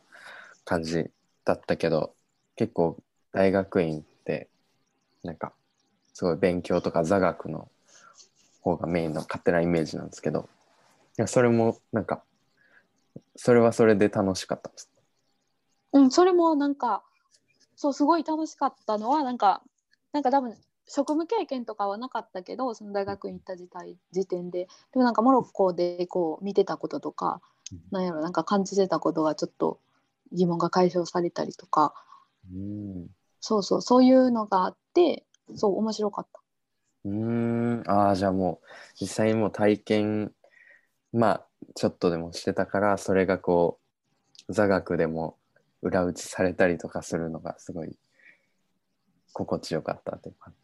[0.64, 1.10] 感じ
[1.44, 2.14] だったけど、
[2.56, 2.96] 結構
[3.32, 4.48] 大学院って、
[5.22, 5.52] なんか、
[6.14, 7.68] すごい勉強とか座学の
[8.60, 10.48] 方がメインの勝手なイメージなんですけど、
[11.18, 12.22] いやそれもなんか、
[13.36, 14.90] それはそれで楽しかったです。
[15.92, 17.02] うん、それもなんか
[17.76, 19.62] そうすごい楽しかったのはなんか
[20.12, 20.54] なんか多分
[20.86, 27.40] 職務経験とかはなかったけどその大学に行った時代時点ででもなんかモロッコでこう見てたこととか、
[27.72, 29.78] うんなんやろなんか感じてたことがちょっと
[30.32, 31.92] 疑問が解消されたりとか
[32.50, 33.06] うん。
[33.40, 36.37] そうそうそういうのがあってそう面白かった。
[37.08, 38.66] うーん、ああ、じゃあもう
[39.00, 40.32] 実際にもう体験、
[41.12, 43.80] まあちょっとでもしてたから、それがこ
[44.48, 45.36] う、座学でも
[45.82, 47.96] 裏打ちされたりとかするのがすごい
[49.32, 50.54] 心地よかったっていう感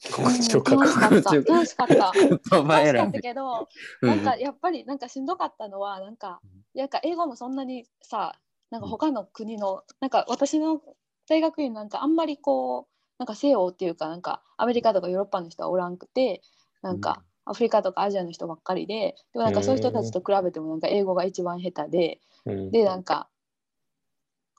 [0.00, 1.22] じ心地よかっうん楽しかった。
[1.22, 1.94] 心地よ楽しかった。
[1.94, 3.20] 楽しかった。
[3.20, 3.68] けど、
[4.02, 4.08] うん。
[4.08, 6.40] なんかやっぱりなんかしんどかったのはなんか
[6.74, 6.88] なん。
[6.88, 8.38] か英語もそんなにさ
[8.70, 10.80] なんか他の国のなんか私の
[11.28, 16.42] 大学院なんかあんまりこうなんか西洋っていうかなんかアメリカとかヨーロッパの人はおらんくて
[16.82, 22.70] なんかアフリカとかアジアの人ばっかりででもなんかそういう人たちと比べてもなんか英語が一番下手でうん。
[22.70, 23.28] でなんか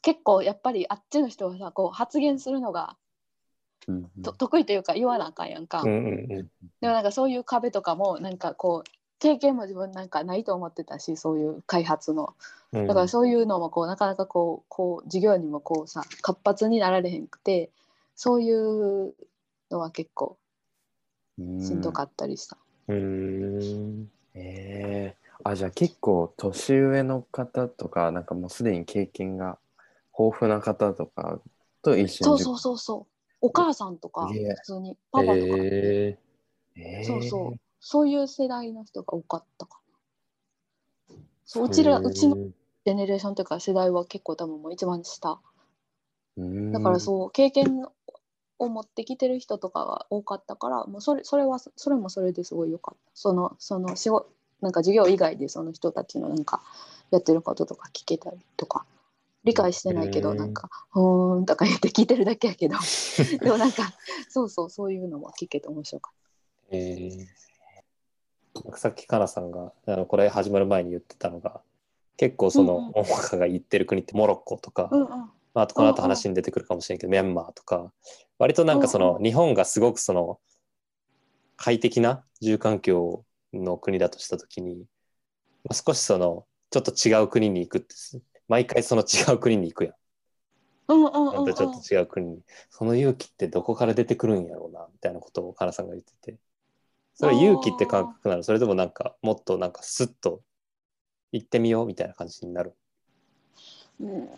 [0.02, 2.96] 結構やっぱりあっちの人はさこう発言するのが
[4.24, 5.84] と得意というか言わなあかんやんか。
[5.84, 8.90] でもなんかそういう壁とかもなんかこう
[9.20, 12.36] 経験も自分なんかないと思ってたしそういう開発の。
[12.72, 12.88] うん。
[12.88, 17.70] だからそういうのもこうなかなかこうこう授業にもこうさ活発になられへんくて
[18.18, 19.16] そういう
[19.72, 20.38] のは結構
[21.38, 22.58] うんしんどかったりした。
[22.88, 22.96] うー。
[22.96, 29.60] んええあ、じゃあ結構年上の方とか、なんかもうすでに経験が
[30.18, 31.40] 豊富な方とか
[31.84, 33.14] と一緒にそうそうそうそう。
[33.42, 36.18] お母さんとか普通にパパとか、へ
[36.76, 37.60] えええそうそう。
[37.80, 41.16] そういう世代の人が多かったかな。
[41.46, 42.36] そううちらうちの
[42.86, 45.40] ジェネレーションというか世代は結構多分もう一番下
[46.38, 47.88] だからうそう経験
[48.60, 53.12] を持ってきてる人とかが多かったからもうそれそれはそれもそれですごい良かった。
[53.14, 54.30] そのその仕事
[54.62, 56.62] なんか授業以外でその人たちのなんか
[57.12, 58.86] やってることとか聞けたりとか。
[59.44, 60.38] 理解してないけどうん。
[60.38, 62.76] なんか「ふーん」とか言って聞いてるだけやけど。
[63.40, 63.94] でもなんか
[64.30, 66.18] そうそうそういうのも聞けて面白かっ
[66.72, 67.26] えー。
[68.56, 71.62] なんかさっきかなさんがあのこれ始まる前に言ってたのが
[72.18, 72.92] 結構そのうんうん。
[72.96, 74.96] 大岡が行ってる国ってモロッコとか、た。
[74.98, 77.92] うんうんまあ、あとこの後話に出てくるかもしれんけど、ミャンマーとか。
[78.38, 80.40] 割となんかその、日本がすごくその
[81.56, 84.86] 快適な住環境の国だとした時に、
[85.64, 87.96] まあ、少しそのちょっと違う国に行くって
[88.48, 89.94] 毎回その違う国に行くやん。
[90.90, 91.36] うんうんうんうん。
[91.40, 96.38] またちょっと違う国に、その勇気ってどこから出てくるんやろうなみたいなことをかなさんが言ってて。
[97.16, 98.44] それは勇気って感覚なの？
[98.44, 100.44] それともなんかもっとなんかスッと
[101.32, 102.76] 行ってみようみたいな感じになる。
[104.00, 104.30] うん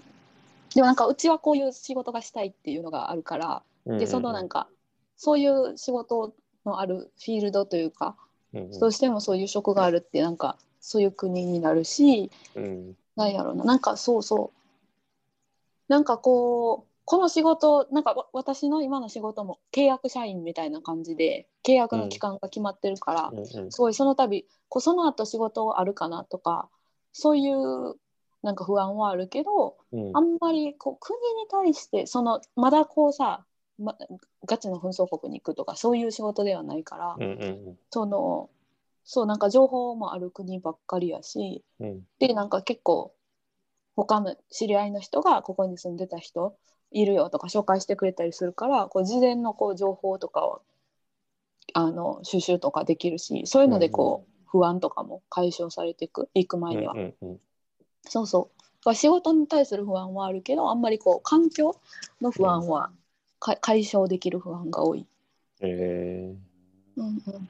[0.75, 4.69] でもなんかうちはこういう仕事がしたいっていうのがあるから、でそのなんか、か
[5.15, 6.33] そういう仕事
[6.65, 8.15] のあるフィールドというか、
[8.53, 8.79] うんうん。
[8.79, 12.95] どうしてもそういう職があるってなんかそういう国になるしうん。
[13.15, 14.59] なんやろうななんかそうそう。
[15.87, 23.71] なんかこうこの仕事なんかわ私の今の仕事も契約社員みたいな感じで契約の期間が決まってるから、うんうん。
[23.71, 26.69] すごいその度こうその後仕事あるかなとか
[27.11, 27.95] そういう
[28.41, 30.11] なんか不安はあるけどうん。
[30.13, 33.45] あんまりこう国に対してそのまだこうさ、
[33.77, 33.97] ま、
[34.45, 37.25] ガチの紛争国に行くとかそういう仕事ではないから、うんう
[37.71, 38.49] んその
[39.11, 42.01] そうなんか情報もある国ばっかりやしうん。
[42.19, 43.13] でなんか結構
[43.95, 46.55] 他の知り合いの人がここに住んでた人
[46.91, 50.61] いるよとか紹介してくれたりするからこう事前のこう情報とかを
[51.73, 56.93] あの収集とかできるしそういうのでこう、不安とかも解消されていく行く前には。
[56.93, 57.39] うんうんうん
[58.03, 58.49] そうそ
[58.85, 58.95] う。
[58.95, 61.75] 仕事に対する不安はあるけど、あんまりこう環境
[62.21, 62.91] の不安は
[63.39, 65.05] か解消できる不安が多い。
[65.61, 67.49] えーうんうん、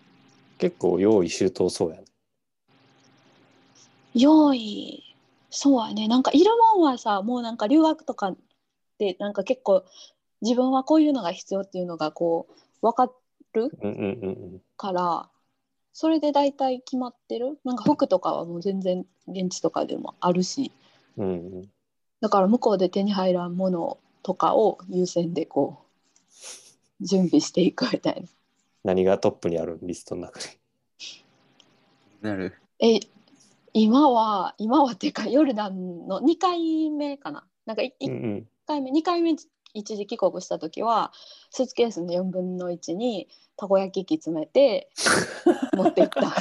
[0.58, 2.06] 結構用意周到そうやね。
[4.14, 5.04] 用意、
[5.50, 6.08] そうやね。
[6.08, 8.36] なんかいるもんはさ、もうなんか留学とか
[8.98, 9.84] でなんか結構
[10.42, 12.48] 自分はこういうのが必要っていうのがこ
[12.82, 13.12] う分か
[13.54, 15.30] るうんうんうんから、
[16.02, 17.60] それで大体決まってる？
[17.66, 20.72] なんか服とかはもう全然現地とかでもあるし、
[21.18, 21.34] うんう
[21.64, 21.70] ん
[22.22, 25.84] だから向こうで手に入らんものとかを優先でこ
[27.02, 28.28] う準備していくみたいな。
[28.86, 30.46] 何がトップにあるリストの中で。
[32.22, 32.54] なる。
[32.80, 33.02] え
[33.74, 37.44] 今は今はっていうかヨルダンの？2回目かな？
[37.66, 39.36] なんか1うんうん回目2回目
[39.74, 41.12] 一時帰国した時は
[41.52, 44.90] スーツケースの4分の1にたこ焼き器詰めて
[45.74, 46.36] 持って行った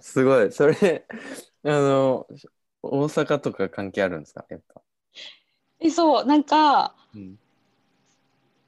[0.00, 0.50] すごい。
[0.50, 1.06] それ、
[1.64, 2.26] あの、
[2.82, 4.44] 大阪とか関係あるんですか？
[4.48, 4.80] やっぱ。
[5.78, 7.38] えそうなんかうん。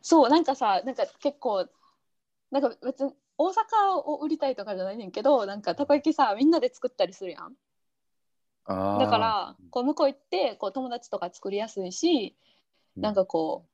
[0.03, 1.69] そうなんかさなんか結構
[2.51, 3.53] なんか別に大阪
[4.05, 7.55] を売りたいとかじゃないねんけどなんかたこ焼きさみんなで作ったりするやん。
[8.67, 12.37] だからこう向こう行ってこう友達とか作りやすいし
[12.97, 13.71] なんかこう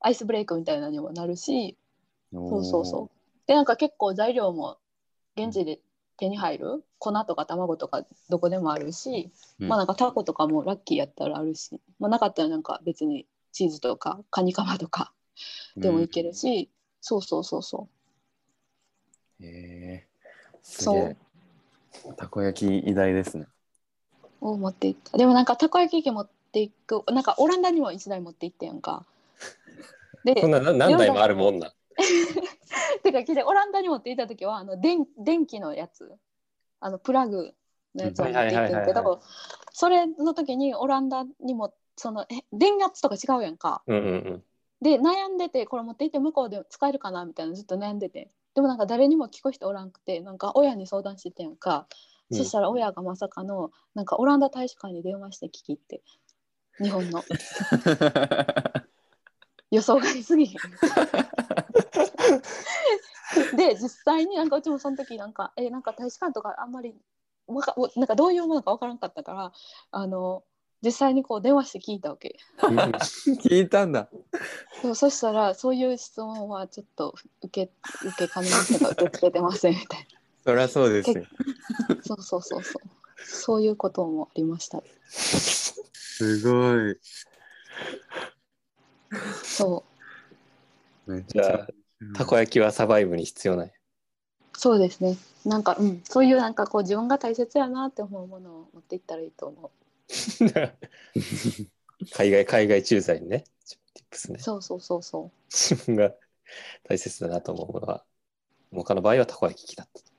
[0.00, 1.76] アイスブレイクみたいなのにもなるし
[2.32, 3.16] そうそうそう。
[3.46, 4.78] でなんか結構材料も
[5.36, 5.80] 現地で
[6.16, 15.12] 手に入る粉とか卵とかどこでもあるし、うんまあなんかタコとかもラッキーやったらあるし、まあ、なかったらなんか別にチーズとかカニカマとか
[15.76, 17.88] でもいけるし、そうそうそうそ
[19.40, 19.46] うん。
[19.46, 20.06] へえ。
[20.62, 21.16] すそう。
[22.16, 23.46] たこ焼き偉大ですね。
[24.42, 29.06] うを持っていったでもなんかたこ焼き器持っていくなんかオランダにも1台持って行ってやんか。
[30.24, 31.68] でそんなな何台もあるもんな。
[31.68, 31.72] ん。
[33.02, 36.12] てか聞いてオランダに持って行った時はあの電電気のやつ。
[36.80, 37.54] あのプラグ
[37.94, 39.20] のやつを持って行ってんけど
[39.72, 43.82] それの時にオランダにもそのえ電圧とか違うやんか。
[43.86, 44.44] うんうんうん。
[44.80, 48.30] で悩んでてこれ持って行って向こうで使えるかなみたいなずっと悩んでて。
[48.54, 51.86] でもなんか誰にも聞く人おらんくてなんか親に相談しててんか、
[52.32, 52.38] うん。
[52.38, 56.02] そしたら親がまさかのなんかオランダ大使館に電話して聞きって。
[56.80, 57.22] 日本の。
[59.70, 60.52] 予想外すぎへん。
[63.56, 66.94] で実際になんかうちもその時なんかえなんか大使館とかあんまり
[67.46, 69.52] わかなんかどういうものか分からんかったから
[69.90, 70.44] あの
[70.82, 72.36] 実際にこう電話して聞いたわけ。
[72.60, 74.08] 聞いたんだ。
[74.82, 77.72] そうそしたらそういう質問はちょっと受け
[78.04, 80.06] 受けかねますが受け付けてませんみたい
[80.44, 81.24] そりゃそうですよ。
[81.88, 82.82] な そうそうそうそう
[83.24, 85.74] そういうこともありましたす
[86.42, 86.98] ごい。
[89.44, 89.84] そ
[91.06, 91.68] めっちじゃあ
[92.14, 93.72] たこ焼きはサバイブに必要ない。
[94.54, 95.16] そうですね。
[95.44, 99.70] なんか、うん、そういうなんかこう自分が大切やなって思うものを持っていったらいいと思
[102.12, 103.38] 海外海外駐在にね。
[103.38, 103.44] ね
[104.38, 104.38] う。。
[104.38, 105.30] そうそうそうそう。
[105.50, 106.12] 自分が
[106.84, 108.04] 大切だなと思うものは、
[108.72, 110.11] 他の場合はたこ焼き器だった。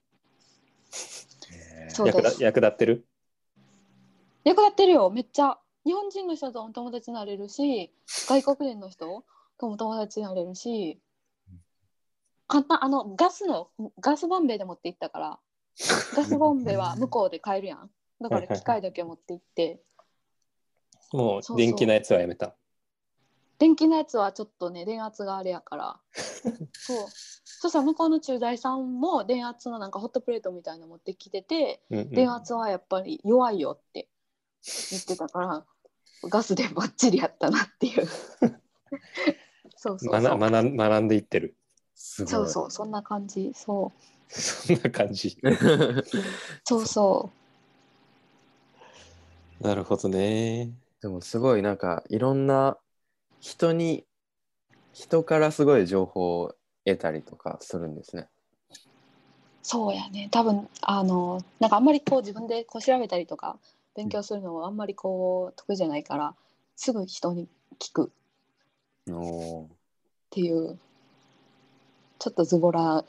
[2.06, 3.06] 役立役立ってる？
[4.44, 5.10] 役立ってるよ。
[5.10, 5.58] めっちゃ。
[5.86, 9.26] 日本人の人とも友達になれるし外国人の人
[9.60, 10.98] とも友達になれるし
[12.48, 13.70] 簡単あのガスの
[14.00, 15.39] ガスボンベで持って行ったから
[16.16, 17.89] ガスボンベは 向こうで買えるやん。
[18.22, 19.82] だから機械だけ持って行って。
[21.12, 22.56] もう電気のやつはやめた。
[23.60, 25.99] 電気のやつはちょっとね電圧があれやから。
[26.74, 27.08] そう。
[27.45, 32.12] そしたら向こうの駐在さんも電圧のなんかホットプレートみたいなの持ってきててうんうん。
[32.12, 34.10] 電圧はやっぱり弱いよって
[34.91, 35.66] 言ってたから
[36.30, 38.08] ガスでバッチリやったなっていう。
[39.76, 40.12] そうそうそう。
[40.12, 41.56] 学学ん学んでいってる。
[41.95, 42.72] そうそう。
[42.72, 43.51] そんな感じ。
[43.54, 44.32] そう。
[44.34, 45.38] そんな感じ。
[46.66, 47.30] そうそ
[49.60, 50.72] なるほどね。
[51.01, 52.78] でもすごいなんかいろんな
[53.44, 54.06] 人に
[54.94, 58.30] 人からすごい情報を得たりとかするんですね。
[58.72, 58.76] う
[59.62, 63.58] そうやね多分あのなんかあんまりこう自分でこう調べたりとか
[63.98, 66.36] 勉強するのはあんまりこう得意じゃないから
[66.78, 69.68] すぐ人に聞くっ
[70.30, 70.80] ていう
[72.20, 73.04] ちょっとズボラ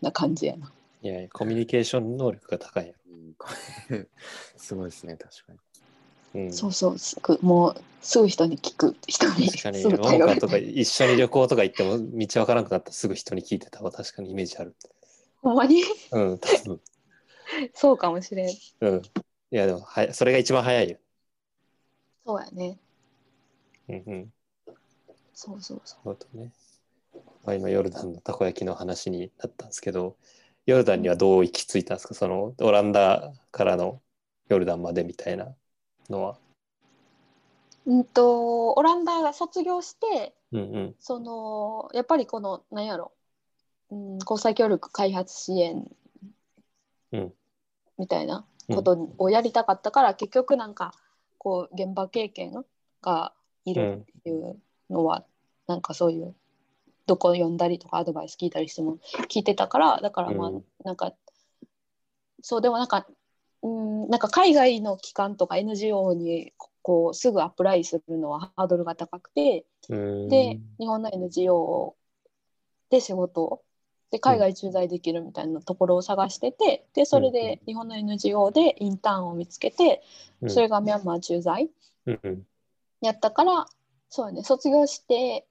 [0.00, 0.72] な感じやな。
[1.02, 2.94] いやいや、コミュニケーション能力が高いよ。
[3.10, 3.48] うんこ
[3.90, 4.08] れ
[4.56, 5.58] すごいですね確かに。
[6.36, 13.90] うん、そうそうすぐもうすぐ人に聞く人に確かに、すぐ桃頼る花とか一緒に旅行とか行っても道わからなくなったらすぐ人に聞いてたわ。
[13.90, 14.76] 確かにイメージある。
[15.42, 15.82] ほんまに？
[16.12, 16.80] うん、多分。
[17.74, 18.54] そうかもしれん。
[18.80, 19.02] うん。
[19.50, 20.98] いや、でもはや、それが一番早いよ。
[22.26, 22.78] そうやね。
[23.88, 24.32] うんうん。
[25.32, 26.18] そうそうそう。
[26.20, 26.52] そね。
[27.44, 30.16] まあ、今、ヨルダンのたこ焼きの話になったんですけど、
[30.66, 32.14] ヨルダンにはどう行き着いたんですか？
[32.14, 34.02] その、オランダからの
[34.48, 35.54] ヨルダンまでみたいな
[36.12, 36.36] のは？
[37.86, 40.94] うんとオランダが卒業してうんうん。
[40.98, 43.12] そのやっぱりこのなんやろ、
[43.90, 45.88] うん、国際協力開発支援
[47.12, 47.32] うん。
[47.98, 50.92] みたいなことをやりたかったから、結局なんか
[51.38, 52.64] こう現場経験
[53.00, 53.32] が
[53.64, 54.56] いるっていう
[54.90, 55.24] のは、
[55.66, 56.34] なんかそういう
[57.06, 58.98] どこ読んだりとかアドバイス聞いたりしても
[59.28, 60.64] 聞いてたからだからまあ、うん。
[60.84, 61.14] なんか
[62.42, 63.06] そうでもなんか
[63.62, 66.52] うんなんか海外の機関とか NGO に
[66.82, 70.28] こうすぐアプライするのはハードルが高くてうん。
[70.28, 71.96] で日本の NGO
[72.90, 73.62] で仕事を
[74.10, 80.02] で海外駐在できるみたいなところを探しててでそれで日本の NGO でインターンを見つけて
[80.42, 80.50] うん。
[80.50, 81.68] それがミャンマー駐在
[83.00, 83.66] やったから
[84.08, 85.46] そうやね卒業して、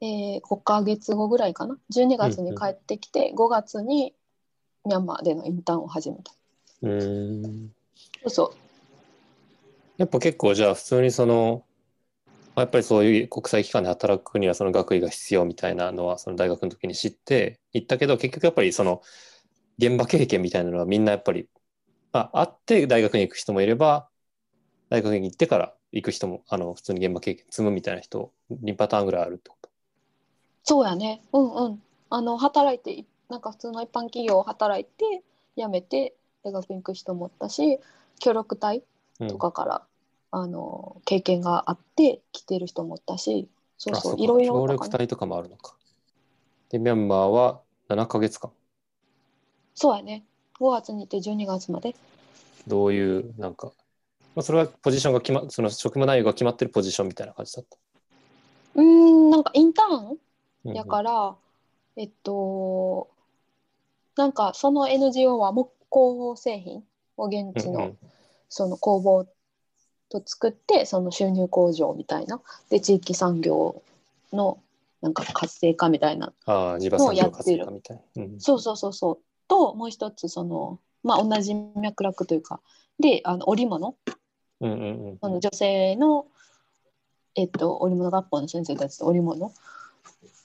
[0.00, 4.14] えー、5ヶ月後ぐらいかな？12月に帰ってきて5月に
[4.86, 6.32] ミャンマーでのインターンを始めた。
[6.84, 7.72] うん。
[8.22, 8.56] そうそう
[9.96, 11.64] やっぱ結構じゃあ普通にその、
[12.26, 19.02] まあやっぱりそういう国際機関で働くにはその学位が必要みたいなのはその大学の時に知って行ったけど結局やっぱりその
[19.78, 21.48] 現場経験みたいなのはみんなやっぱり、
[22.12, 24.08] まあ、あって大学に行く人もいれば
[24.88, 29.70] 大学に行ってから行く人もあの普通に現場経験積むみたいな人2パターンぐらいあるってこと？
[30.64, 35.22] そうやねうんうんあの働いていなんか普通の一般企業を働いて
[35.56, 36.14] 辞めて
[36.44, 37.80] 大学に行く人もおったし
[38.20, 38.82] 協力隊
[39.20, 39.28] うん。
[39.28, 39.82] とかから、
[40.32, 45.76] あの経験があって来てる人もおったしそうあそういろいろ協力隊とかもあるのか。
[46.70, 48.50] でミャンマーは7ヶ月間。
[49.74, 50.24] そうやね。
[50.58, 51.94] 5月に行って12月まで。
[52.66, 53.72] どういうなんか、
[54.34, 57.76] まあ、それはポジションが決まその職務内容が決まってるポジションみたいな感じだった。
[58.76, 60.18] うーんなんかインターンうん
[60.64, 60.76] うん。
[60.76, 61.36] やから、
[61.96, 63.08] えっと
[64.16, 66.82] なんかその NGO は木工製品
[67.16, 67.98] を現地のうんうん。
[68.48, 69.26] その工房
[70.08, 72.40] と作ってその収入向上みたいな。
[72.68, 73.82] で地域産業
[74.32, 74.58] の
[75.00, 76.32] なんか活性化みたいな。
[76.46, 78.22] ああ、地場産業活性化みたいな。
[78.24, 79.18] うんそうそうそうそう。
[79.46, 82.60] ともう一つそのまあ同じ脈絡というか。
[82.98, 83.96] であの織物。
[84.60, 85.18] うんうんうん。
[85.20, 86.26] その女性の
[87.36, 89.52] えっと織物学校の先生たちと織物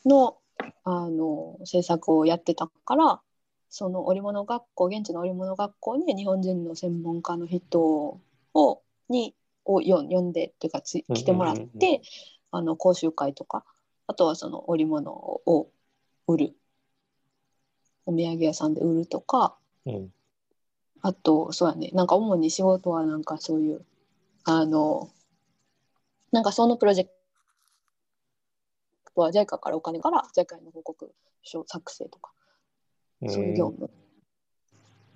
[0.05, 0.37] の
[0.83, 3.21] あの制作をやってたから
[3.69, 8.19] その織物学校現地の織物学校に日本人の専門家の人
[8.53, 12.01] をにをよ呼んでっていうかつ来てもらって、うんうんうん
[12.51, 13.63] あの講習会とか
[14.07, 15.69] あとはその織物を
[16.27, 16.55] 売る。
[18.07, 19.55] お土産屋さんで売るとか
[19.85, 20.11] うん。
[21.01, 21.91] あとそうやね。
[21.93, 23.85] なんか主に仕事はなんかそういう
[24.45, 25.09] あの
[26.31, 27.11] なんかそのプロジェク
[29.13, 31.13] トは JICA からお金から JICA への報告
[31.43, 32.31] 書作成とか
[33.27, 33.89] そういう業務。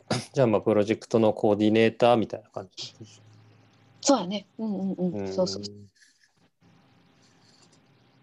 [0.33, 2.93] じゃあまあプロジェクトのコーディネーターみたいな感じ。
[4.01, 4.45] そうやね。
[4.57, 5.33] うんうんうん。
[5.33, 5.63] そうそう。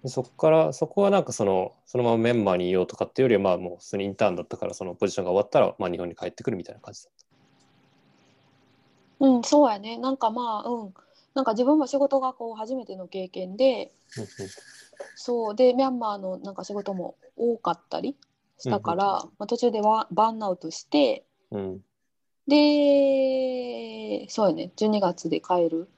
[0.02, 7.12] でそこからそこはなんかそのそのままメンバーにいようとかっていうよりはまあもう普通にインターンだったからそのポジションが終わったらまあ日本に帰ってくるみたいな感じだっ
[9.20, 9.98] うん、そうやね。
[9.98, 10.94] なんかまあ、うん。
[11.34, 14.22] なんか自分も仕事がこう初めての経験で、た。
[15.14, 18.16] そうでミャンマーのなんか仕事も多かったり
[18.60, 19.04] したから、
[19.38, 21.80] まあ、途中でワバーンアウトしてうん。
[22.46, 24.70] でそうやね。
[24.76, 25.88] 12月で帰る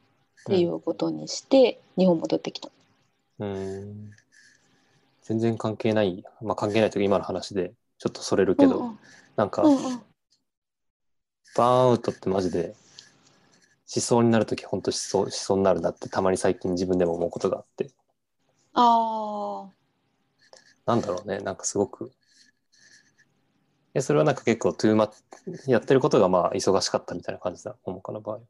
[0.42, 2.70] っていうことにして、日本戻ってきた。
[3.38, 4.10] うん。
[5.22, 8.98] 全然関係ないまあ関係ないというか今の話でちょっとそれるけど、うんうん。
[9.36, 10.02] なんか、うんうん。
[11.56, 12.74] バーンアウトってマジで
[13.94, 17.90] 思想になるとき本当思想思想になるなってたまに最近自分でも思うことがあって。
[18.74, 19.68] あ
[20.86, 21.38] なんだろうね。
[21.40, 22.10] なんかすごく
[23.94, 25.10] えそれはなんか結構トゥーマ
[25.66, 28.36] やってることがまあ忙しかったみたいな感じだ思うかな場合。
[28.38, 28.40] ー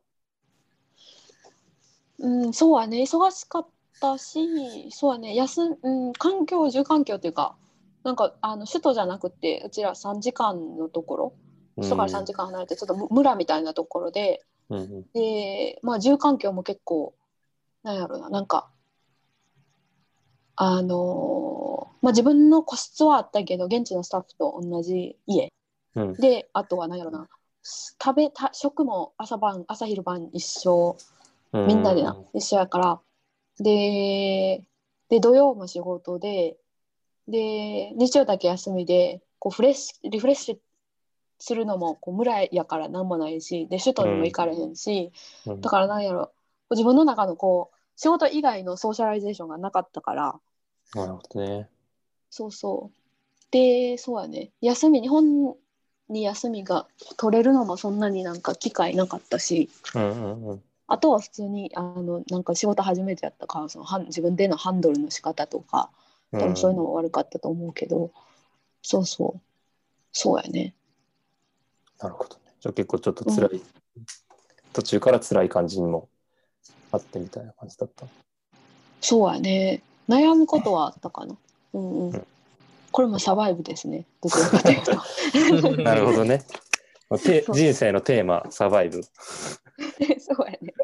[2.20, 3.66] うんそうやね忙しかっ
[4.01, 7.57] たしそうやね休ん、うん、環境住環境っていうか
[8.05, 11.32] なんかあの首都じゃなくてうちら3時間のところ
[11.76, 15.05] 首都から3時間離れてちょっとむ村みたいなところで、うんうん。
[15.14, 17.14] でまあ住環境も結構
[17.82, 18.68] なんやろななんか
[20.57, 25.53] あのーまあ自分の個室はあったけど現地のスタッフと同じ家。
[25.94, 26.12] うん。
[26.14, 27.28] であとはなんやろな。
[27.62, 30.96] 食べた食も朝晩朝昼晩一緒。
[31.53, 31.66] うん。
[31.68, 33.00] みんなでな、一緒やから。
[33.61, 34.64] で
[35.09, 36.57] で土曜も仕事で
[37.28, 40.59] で日曜だけ休みでこうフレッシュリフレッシュ
[41.38, 45.12] するのもこう村やから何もないしで首都にも行かれへんし、
[45.46, 45.61] うん。
[45.61, 46.32] だからなんやろ。
[46.70, 50.40] 自分の中のこう仕事以外の socialization がなかったから。
[50.95, 51.68] なるほどね。
[52.30, 53.47] そうそう。
[53.51, 54.51] でそうやね。
[54.61, 55.55] 休み日本
[56.09, 56.86] に休みが
[57.16, 59.70] 取れるのもそんなになんか機会なかったし。
[59.95, 60.62] うんうんうん。
[60.86, 65.90] あとは普通にあのなんか仕事初めてやったからその自分でのハンドルの仕方とか
[66.32, 68.11] 多分そういうのも悪かったと思うけど、
[68.82, 69.40] そうそう。
[70.12, 70.74] そうやね。
[72.01, 72.40] なるほどね。
[72.61, 73.62] じゃあ結構ちょっと辛い、
[74.72, 76.09] 途中から辛い感じにも
[76.93, 78.07] あってみたいな感じだった。
[79.01, 79.82] そうやね。
[80.09, 81.36] 悩むことはあったかな。
[81.72, 82.26] うんうん、うん。
[82.93, 84.05] これもサバイブですね。
[85.82, 86.45] なるほどね。
[87.18, 89.03] 人生のテーマサバイブ。
[90.20, 90.74] そうやね。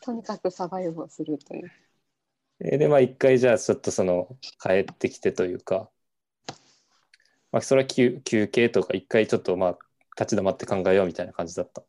[0.00, 1.70] とにかくサバイブをするという。
[2.62, 5.88] えーでまあ一回じゃあちょっとその帰ってきてというか、
[7.52, 9.78] まあ、それは休休憩とか一回ちょっとまあ
[10.18, 11.82] 立ち止まって考えようみたいな感じだった。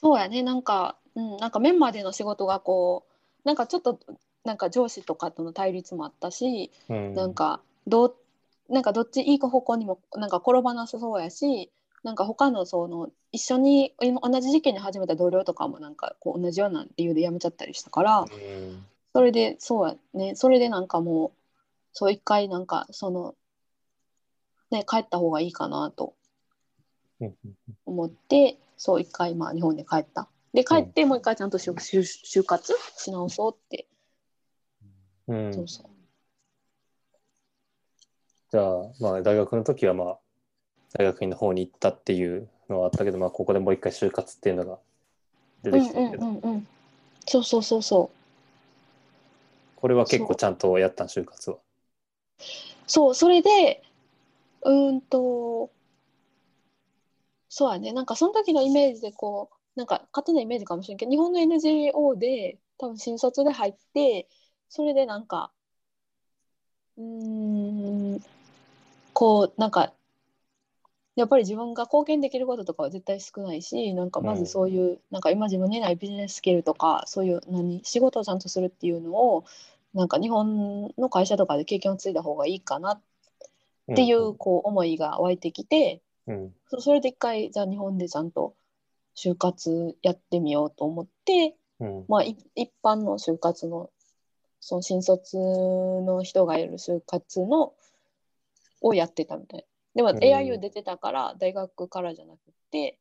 [0.00, 0.42] そうやね。
[0.42, 3.04] なんか、うん、なんかメンマでの仕事がこ
[3.44, 3.98] うなんかちょっと
[4.44, 8.16] なんか上司とかとの対立もあったし、うん、なんかどう
[8.72, 11.70] なんかどっちいい方向にもなんか転ばなさそうやし
[12.04, 18.86] なんか他のその一緒に今同じ時期に始めた同僚とかもなんかこう同じような理由で辞めちゃったりしたからうん。
[19.14, 20.34] それでそうやね。
[20.34, 21.30] それでなんかもう
[21.92, 23.34] そう一回なんかその
[24.70, 26.14] ね帰った方がいいかなと
[27.20, 27.34] うん。
[27.86, 30.28] 思ってそう一回まあ日本に帰った。
[30.54, 33.86] で帰ってもう一回ちゃんと就就就活し直そうって、
[35.26, 35.54] うん。
[35.54, 35.86] そうそう。
[38.50, 38.64] じゃあ
[39.00, 40.18] まあ大学の時はまあ
[40.94, 44.78] 大学院の方に行ったっていうのはあったけど、まあ、ここでもう一回就活っていうのが
[45.62, 46.66] 出てきたけど、うんうんうんうん。
[47.26, 48.18] そうそうそうそう。
[49.76, 51.58] これは結構ちゃんとやったん就活は。
[52.86, 53.82] そうそれで
[54.62, 55.70] うーんと
[57.48, 57.92] そうやね。
[57.92, 64.28] なんかその時のイメージでこうなんか勝手なイメージかもしれんけど日本の NGO で多分新卒で入って
[64.68, 65.50] それでなんか
[66.96, 68.20] うーん
[69.12, 69.92] こうなんか
[71.18, 79.44] やっぱり自分が貢献できることとかは絶対少ないしなんかまずそういう、なんか今自分にないビジネススキルとかそういう何仕事をちゃんとするっていうのを
[79.94, 83.00] なんか日本の会社とかで経験を積いだ方がいいかなっ
[83.96, 86.54] ていうこう思いが湧いてきて、うん。
[86.68, 88.54] そそれで一回じゃあ日本でちゃんと
[89.16, 92.04] 就活やってみようと思って、うん。
[92.08, 93.90] まあ、い一般の就活の
[94.60, 97.72] その新卒の人がいる就活の
[98.80, 99.60] をやってたみたい。
[99.60, 99.66] な。
[99.94, 100.18] でもうん。
[100.18, 102.38] AIU 出てたから大学からじゃなく
[102.70, 102.98] て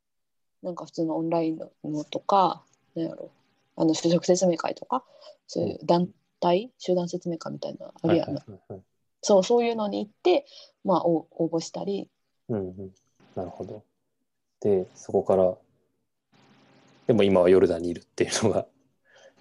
[0.63, 2.63] なんか普通のオンラインののとか
[2.95, 3.32] なんやろ。
[3.80, 5.03] あの就職説明会とか
[5.45, 6.09] そういう団
[6.39, 6.71] 体？
[6.80, 8.82] 集団説明会みたいなあるやんな、はいはいはい
[9.21, 10.45] そうそういうのに行って、
[10.84, 12.07] まあ、お応募したり
[12.49, 12.91] うんうん、
[13.38, 13.83] なるほど。
[14.61, 15.53] でそこから
[17.05, 18.65] でも今はヨルダンにいるっていうのが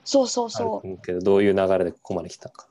[0.05, 2.69] そうそうそうけどどういう流れでここまで来たのか。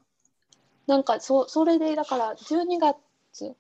[0.86, 3.56] なんかそそれでだから12月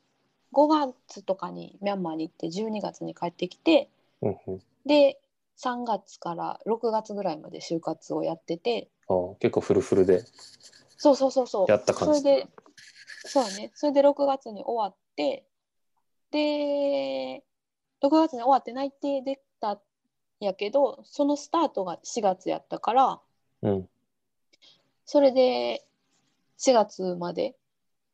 [0.53, 3.89] 5月とかにミャンマーに行って12月に帰ってきて
[4.22, 5.20] うんうんで
[5.57, 10.24] 3月から6月ぐらいまで就活をやっててあー結構フルフルで。
[10.97, 12.47] そうそうそうそうやった感じそれで
[13.26, 15.45] そうだねそれで6月に終わって
[16.32, 17.43] で
[18.02, 19.80] 6月に終わって内定できたん
[20.39, 23.20] やけどそのスタートが4月やったから
[23.62, 23.89] うん。
[25.06, 25.86] それで
[26.58, 27.56] 4月まで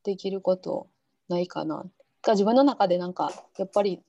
[0.03, 0.87] できること
[1.29, 1.85] ないかな
[2.23, 4.01] が自分の中でなんかやっぱり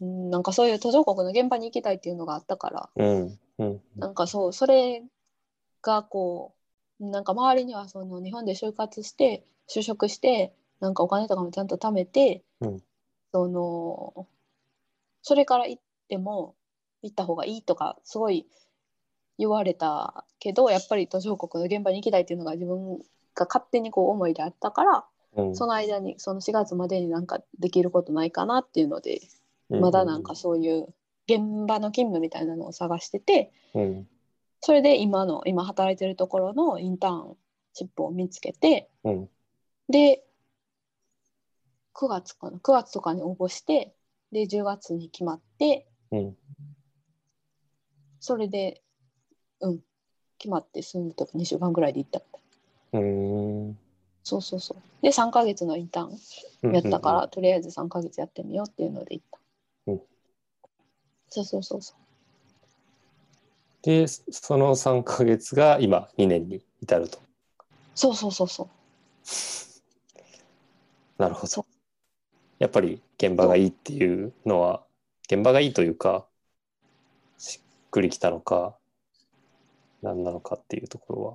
[0.00, 3.38] うんなんかそういう途上国の現場に行きたいっていうのがあったからうん。
[3.58, 3.80] うん。
[3.96, 5.02] なんかそうそれ
[5.82, 6.54] がこ
[7.00, 12.82] うなんか周りにはその日本で就活して就職してなんかお金とかもちゃんと貯めて、うん
[13.30, 14.26] その
[15.22, 16.54] それから行っても
[17.02, 18.46] 行った方がいいとかすごい
[19.38, 22.98] 言われたけどやっぱり途上国の現場に行きたいっていうのが自分
[23.34, 25.04] が勝手にこう思いであったから、
[25.36, 29.20] うんその間にその4月までになんかできることないかなっていうので、
[29.70, 30.86] うんまだなんかそういう
[31.28, 33.52] 現場の勤務みたいなのを探してて。
[33.74, 34.08] うん。
[34.60, 37.36] それで今の今働いてるところのインターン
[37.74, 39.28] シップを見つけてうん。
[39.88, 40.24] で
[41.94, 43.94] 9月かな9月とかに応募して
[44.32, 46.36] で10月に決まってうん。
[48.20, 48.82] それで
[49.60, 49.80] うん。
[50.38, 52.22] 決まってすぐと2週間ぐらいで行った
[52.92, 53.78] うん。
[54.22, 55.02] そうそうそう。
[55.02, 59.38] で3ヶ月のインターンやったから、とりあえず3ヶ月やってみようっていうので行った、
[59.86, 60.00] うん。
[61.28, 61.96] そうそうそうそう。
[63.82, 67.18] で、その3ヶ月が今2年に至ると。
[67.94, 68.68] そうそうそうそう。
[71.22, 71.67] なるほそど。
[72.58, 74.82] やっぱり現場がいいっていうのは、
[75.30, 76.26] 現場がいいというか、
[77.38, 78.76] しっくりきたのか、
[80.02, 81.34] 何なのかっていうところは。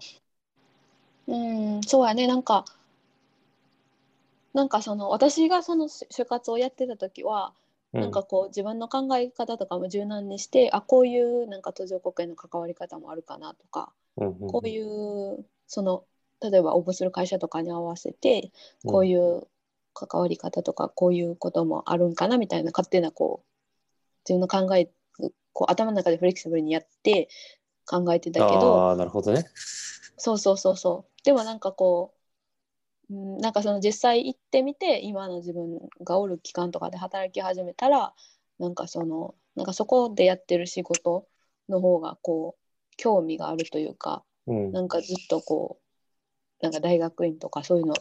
[1.27, 2.27] うんそうやね。
[2.27, 2.65] なんか
[4.53, 7.53] なんかその私がその就就活をやってた時は、
[7.93, 8.01] うん。
[8.01, 16.03] なんかこう自分の考え方とかも柔軟にしてあこういうなんか途上国への関わり方もあるかなとか、うんうんこういうその
[16.41, 18.51] 例えば応募する会社とかに合わせて
[18.85, 19.47] こういう
[19.93, 23.47] 関わり方とかこういうこともあるんかなみたいな勝手なこう
[24.27, 24.91] 自分の考え
[25.53, 27.29] こう頭の中でフレキシブルにやって
[27.85, 29.45] 考えてたけどああ、なるほどね。
[30.17, 32.13] そうそうそうそうでもなんかこ
[33.09, 38.13] う、うん、なんかその実際行ってみて今の自分がおる期間とかで働き始めたら
[38.59, 41.27] なんかそのなんかそこでやってる仕事
[41.69, 44.71] の方がこう興味があるというかうん。
[44.71, 45.79] なんかずっとこ
[46.61, 47.93] うなんか大学院とかそういうの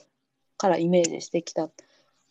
[0.62, 1.68] からイメージしてきた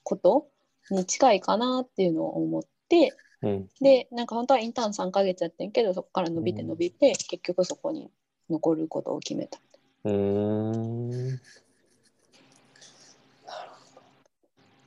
[0.03, 0.47] こと
[0.89, 3.67] に近いかなっていうのを思ってうん。
[3.81, 8.09] でなんか本当はインターン3ヶ月やってんけどそこから伸びて伸びて、結局そこに
[8.49, 9.59] 残ることを決めた。
[10.05, 11.09] うーん。
[11.09, 11.39] なる
[13.93, 14.01] ほど。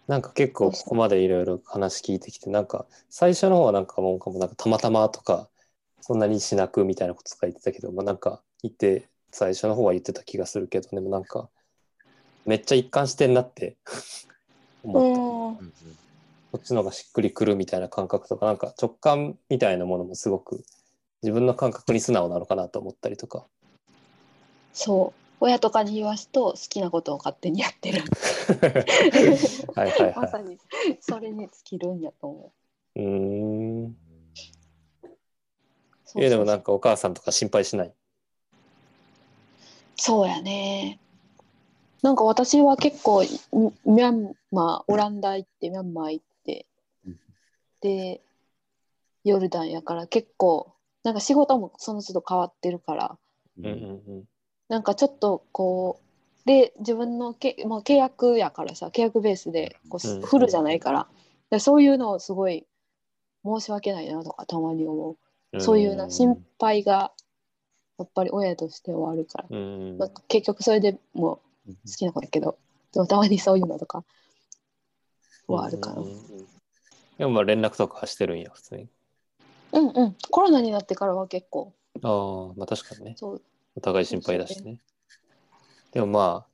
[0.06, 5.50] なんか結構ここまでいろいろ話聞いてきて、なんか最初の方はなんかもうかもなんかたまたまとか、
[6.00, 11.50] そんなにしなくみたいなこととか言ってたけど、まあなんか言って、最初の方は言ってた気がするけど、でもなんか
[12.46, 13.76] めっちゃ一貫してんなって
[14.82, 15.64] 思った。
[15.64, 15.72] うん
[16.52, 20.64] こっちの方がしっくりくるみたいな感覚とか、なんか直感みたいなものもすごく
[21.20, 23.44] 自分の感覚に素直なのかなと思ったりとか。
[24.72, 28.02] そう親とかに言わすと好きなことを勝手にやってる
[29.74, 30.58] はいはいはまさに
[31.00, 32.52] それに尽きるんやと思
[32.94, 33.04] うい。
[33.04, 33.96] うーん。
[36.16, 37.92] えでもなんかかお母さんとか心配しない？
[39.96, 41.00] そうやね
[42.04, 46.66] なんか私は結構ミミャンマーオランダ行ってミャンマー行って
[47.06, 47.16] うん
[47.80, 48.20] で
[49.24, 53.18] ヨルダンやから結構なんか仕事もその都度変わってるから
[53.58, 53.66] うん。
[53.66, 54.24] うん
[54.68, 56.00] なんかちょっとこ
[56.44, 61.06] うで自分のけもう契約やからさ契約ベースでこううんフルじゃないから、
[61.50, 62.66] でそういうのをすごい
[63.44, 65.16] 申し訳ないなとかたまに思う、
[65.54, 65.60] うん。
[65.60, 67.12] そういうな心配が
[67.98, 69.96] やっぱり親としてはあるから、うん。
[69.98, 72.58] まあ、結局それでもう好きな子だけど
[72.92, 74.04] でもたまにそういうのとか
[75.48, 76.02] はあるかな、
[77.18, 78.88] でもまあ連絡とかはしてるんや、普通に。
[79.72, 83.14] うんうんコロナになってからは結構ああ、まあ確かにね。
[83.16, 83.42] そう
[83.76, 84.78] お互い心配だしね。
[85.92, 86.46] でもま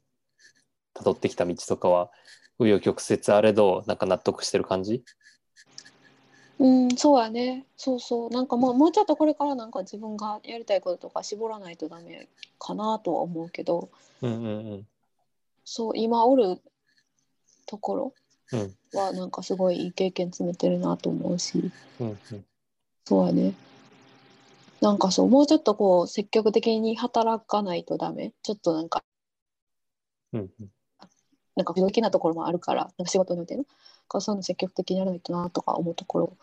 [0.94, 2.11] あ、辿ってきた道とかは、
[2.58, 5.02] 紆余曲折あれど、なんか納得してる感じ？
[6.58, 7.64] うん、そうやね。
[7.76, 8.30] そうそう。
[8.30, 13.88] なんかもうもうちょっとこれからなんか自分がやりたいこととか絞らないとダメかなとは思うけど、
[14.20, 14.86] うんうんうん。
[15.73, 16.61] そう、今おる
[17.64, 18.14] ところ
[18.53, 22.45] うんはなんかすごいいい経験詰めてるなと思うし、うんうん。
[23.05, 23.55] そうやね。
[24.81, 28.33] なんかそう、もうちょっとこう積極的に働かないとダメ。
[28.43, 29.05] ちょっとなんか、
[30.33, 30.71] うんうん
[31.55, 33.64] なんか不動的なところもあるから、なんか仕事においてね。
[34.09, 36.37] からそういうの積極的にやらないとなとか思うところ、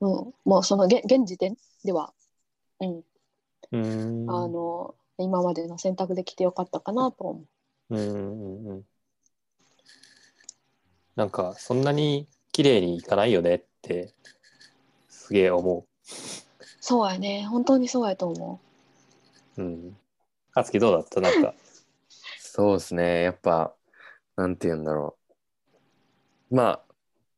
[0.00, 2.12] うん、もうその現現時点では、
[2.80, 4.30] うん、うーん。
[4.30, 7.46] あの今までの選択できてよかったかなと思う。
[7.90, 8.82] うんうんうん。
[11.16, 14.14] なんか、そんなに綺麗にいかないよねって、
[15.08, 15.86] すげえ思
[16.80, 18.60] そうやね本当にそうやと思
[19.56, 19.62] う。
[19.62, 19.96] うん。
[20.52, 21.20] かつきどうだった？
[21.20, 21.54] なんか。
[22.38, 23.22] そうですね。
[23.22, 23.74] やっぱ、
[24.36, 25.16] なんて言うんだろ
[26.50, 26.54] う。
[26.54, 26.84] ま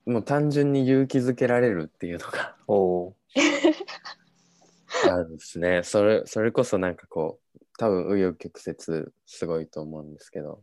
[0.07, 3.17] あ、もう単純に勇気づけられるっていうのがおお
[5.05, 5.83] あるんですね。
[5.85, 7.44] それ、それこそなんかこう、
[7.79, 10.63] 多分紆余曲折すごいと思うんですけど、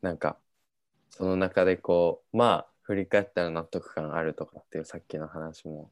[0.00, 0.38] なんか、
[1.10, 5.90] その中でこう、まあ、振り返ったら納得感あるとかっていうさっきの話も、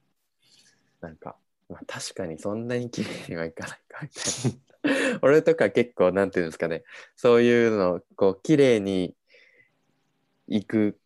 [1.00, 1.36] なんか、
[1.68, 4.60] まあ、確かにそんなに綺麗にはいかないかみたいな。
[5.22, 6.84] 俺とか結構、なんていうんですかね、
[7.16, 9.14] そういうのを、こう、綺麗に
[10.48, 10.98] いく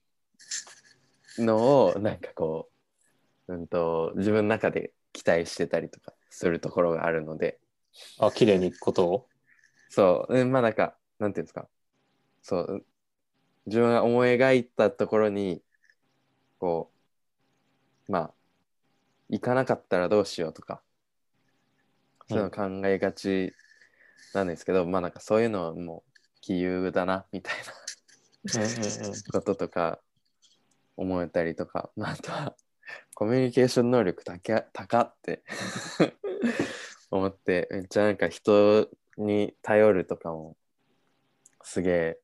[1.38, 2.70] のを、なんかこ
[3.48, 7.58] う、うんと、自分の中で期待してたりとかするところがあるので、
[8.18, 9.28] あ、綺麗にいくことを？
[9.88, 11.68] そう、うんまあなんか、なんていうんですか、
[12.42, 12.86] そう、
[13.66, 15.62] 自分が思い描いたところに、
[16.58, 16.90] こ
[18.08, 18.34] う、まあ、
[19.28, 20.82] 行かなかったらどうしようとか、
[22.28, 23.54] そういうの考えがち
[24.32, 27.72] なんですけど、まあなんかそういうのはもう、杞憂だな、みたいな。
[28.54, 29.22] うんうんうん。
[29.32, 30.00] こととか
[30.98, 32.54] 思えたりとか、まあ、あとは
[33.14, 35.42] コミュニケーション能力高高って
[37.18, 40.56] 思ってめっちゃなんか人に頼るとかも
[41.62, 42.18] すげえ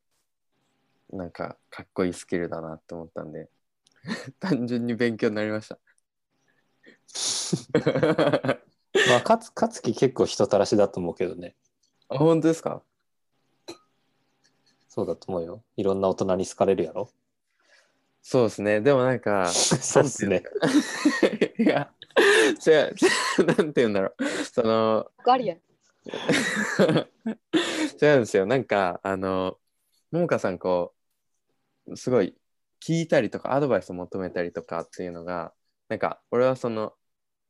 [1.13, 3.49] なんかかっこいいスキルだなって思ったんで
[4.41, 5.79] 単純に勉強になりました。
[9.09, 11.55] まあ、かつ、かつき結構人たらしだと思うけどね。
[12.09, 12.83] あ本当ですか？
[14.89, 15.63] そうだと思うよ。
[15.77, 17.11] いろんな大人に好かれるやろ。
[18.23, 18.81] そうですね。
[18.81, 20.43] でもなんか、 そうっすね。
[21.59, 21.93] いや、
[22.67, 22.95] 違う、
[23.47, 24.25] なんて言うんだろう。
[24.45, 25.59] その、ガリやん。
[28.03, 28.47] 違うんですよ。
[28.47, 29.59] なんか、あの、
[30.11, 30.95] ももかさん、こ
[31.87, 32.37] う、すごい
[32.81, 35.53] 聞いたりとか、アドバイスを求めたりとかっていうのが、
[35.89, 36.95] なんか、俺はその、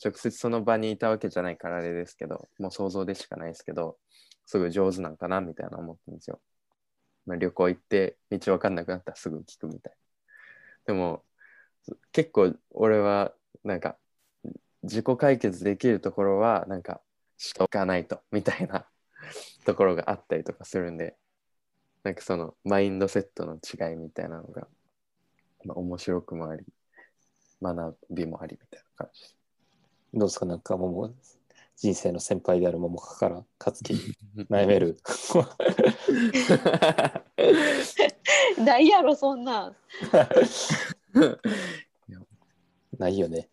[0.03, 3.99] 直接その場にいたわけじゃないからあれですけど、もう想像でしかないですけど、
[4.47, 6.41] すごい上手なんかなみたいな思ってるんですよ。
[7.27, 9.93] まあ、旅行行って、道わかんなくなったらすぐ聞くみたい
[10.87, 10.95] な。
[10.95, 11.23] でも、
[12.13, 13.97] 結構俺は、なんか、
[14.83, 17.01] 自己解決できるところは、なんか、
[17.37, 18.87] しとかないと、みたいな
[19.65, 21.17] ところがあったりとかするんで、
[22.03, 24.67] なんかそのマインドセットの違いみたいなのが、
[25.65, 26.65] まあ、面白くもあり、
[27.63, 29.37] 学びもありみたいな感じです。
[30.15, 30.47] どうですか？
[30.47, 31.15] なんかもう
[31.77, 33.93] 人生の先輩である桃香からかつき
[34.51, 34.97] 悩める？
[38.65, 39.77] ないやろ、そんなん。
[42.99, 43.49] ないよね。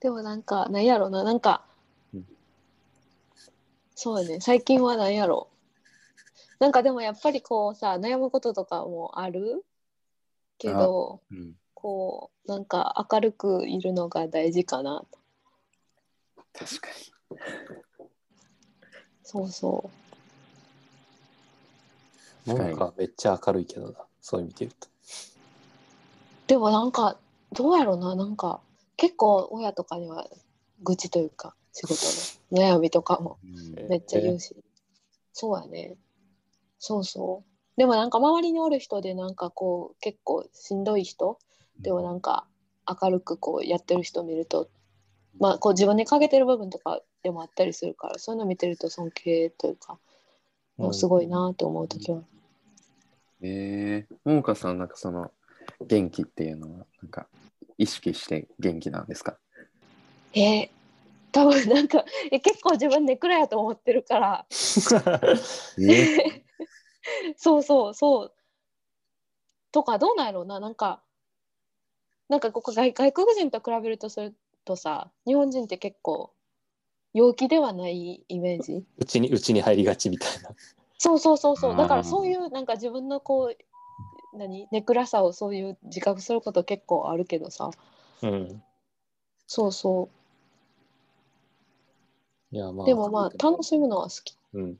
[0.00, 1.64] でもなんか、なんやろな、なんか
[2.14, 2.26] うん、
[3.94, 5.48] そうやね、最近はなんやろ。
[6.58, 9.64] なんかでもやっぱりこうさ、悩むこととかもある？
[10.58, 15.04] けど、うん、こう、なんか明るくいるのが大事かな。
[16.54, 16.88] 確か
[19.22, 19.90] そうそ
[22.46, 22.54] う。
[22.54, 23.98] なんかめっちゃ明るいけどな。
[24.22, 24.88] そういう意味で言うと。
[26.46, 27.16] でもなんか、
[27.52, 28.60] どうやろうな、なんか、
[28.96, 30.26] 結構親とかには
[30.82, 31.94] 愚痴というか、仕事
[32.54, 33.88] の悩みとかもに。
[33.88, 34.56] めっちゃ言うし。
[35.32, 35.96] そうやね。
[36.78, 37.78] そうそう。
[37.78, 41.38] でもなんか周りにおる人でなんかこう結構しんどい人
[41.80, 42.46] でもなんか
[42.88, 44.70] 明るくこうやってる人を見ると
[45.38, 49.98] まあこう自分に欠けてる部分とかでもあったりするからそういうの見てると尊敬というか
[50.76, 52.22] もうすごいなって思う時は。
[53.40, 55.30] えー、ももかさん、なんかその
[55.80, 57.26] 元気っていうのは、なんか
[57.78, 59.38] 意識して元気なんですか？
[60.34, 60.68] えー
[61.32, 64.46] 多分なんかえ結構自分ネクラやと思ってるから。
[65.78, 66.42] え？
[67.36, 68.32] そうそうそう。
[69.70, 70.58] とかどうなんやろうな。
[70.60, 71.02] なんか
[72.30, 76.32] なんかここ外外国人と比べるとするとさ日本人って結構
[77.12, 78.86] 陽気ではないイメージ。
[78.96, 80.50] うちにうちに入りがちみたいな。
[80.96, 81.76] そうそうそうそう。
[81.76, 83.64] だからそういうなんか自分のこう
[84.36, 84.68] 何？
[84.70, 87.70] ネクラさをそういう自覚すること結構あるけどさ
[88.22, 88.62] うん。
[89.46, 90.08] そうそ
[92.52, 92.84] いやまあ。
[92.84, 94.78] うでもまあ楽しむのは好きうん。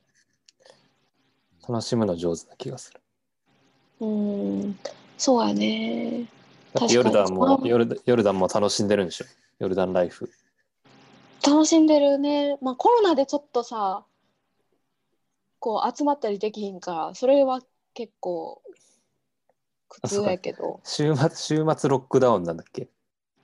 [1.69, 3.01] 楽しむの上手な気がする。
[4.01, 4.79] うーん
[5.19, 6.27] そうやね
[6.91, 9.25] ヨルダンもヨルダンも楽しんでるんでしょ？
[9.59, 10.31] ヨルダンライフ。
[11.47, 14.05] 楽しんでるねまあコロナでちょっとさ
[15.59, 17.61] こう集まったりできひんからそれは
[17.95, 18.61] 結構
[19.89, 20.81] 苦痛やけど。
[20.85, 22.89] 週末週末ロックダウンなんだっけ？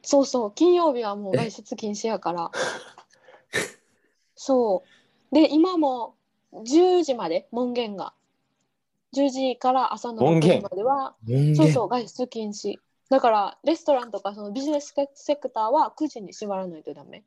[0.02, 2.50] そうそう金曜日はもう外出禁止やから。
[4.34, 4.84] そ
[5.30, 5.34] う。
[5.34, 6.16] で今も
[6.52, 8.14] 10時まで門限が。
[9.14, 10.60] 10時から朝の6門限？
[10.60, 11.14] 時までは
[11.54, 12.76] そうそう外出禁止。
[13.10, 17.22] だからレストランとかそのビジネスセクターは9時に閉まらないとダメ。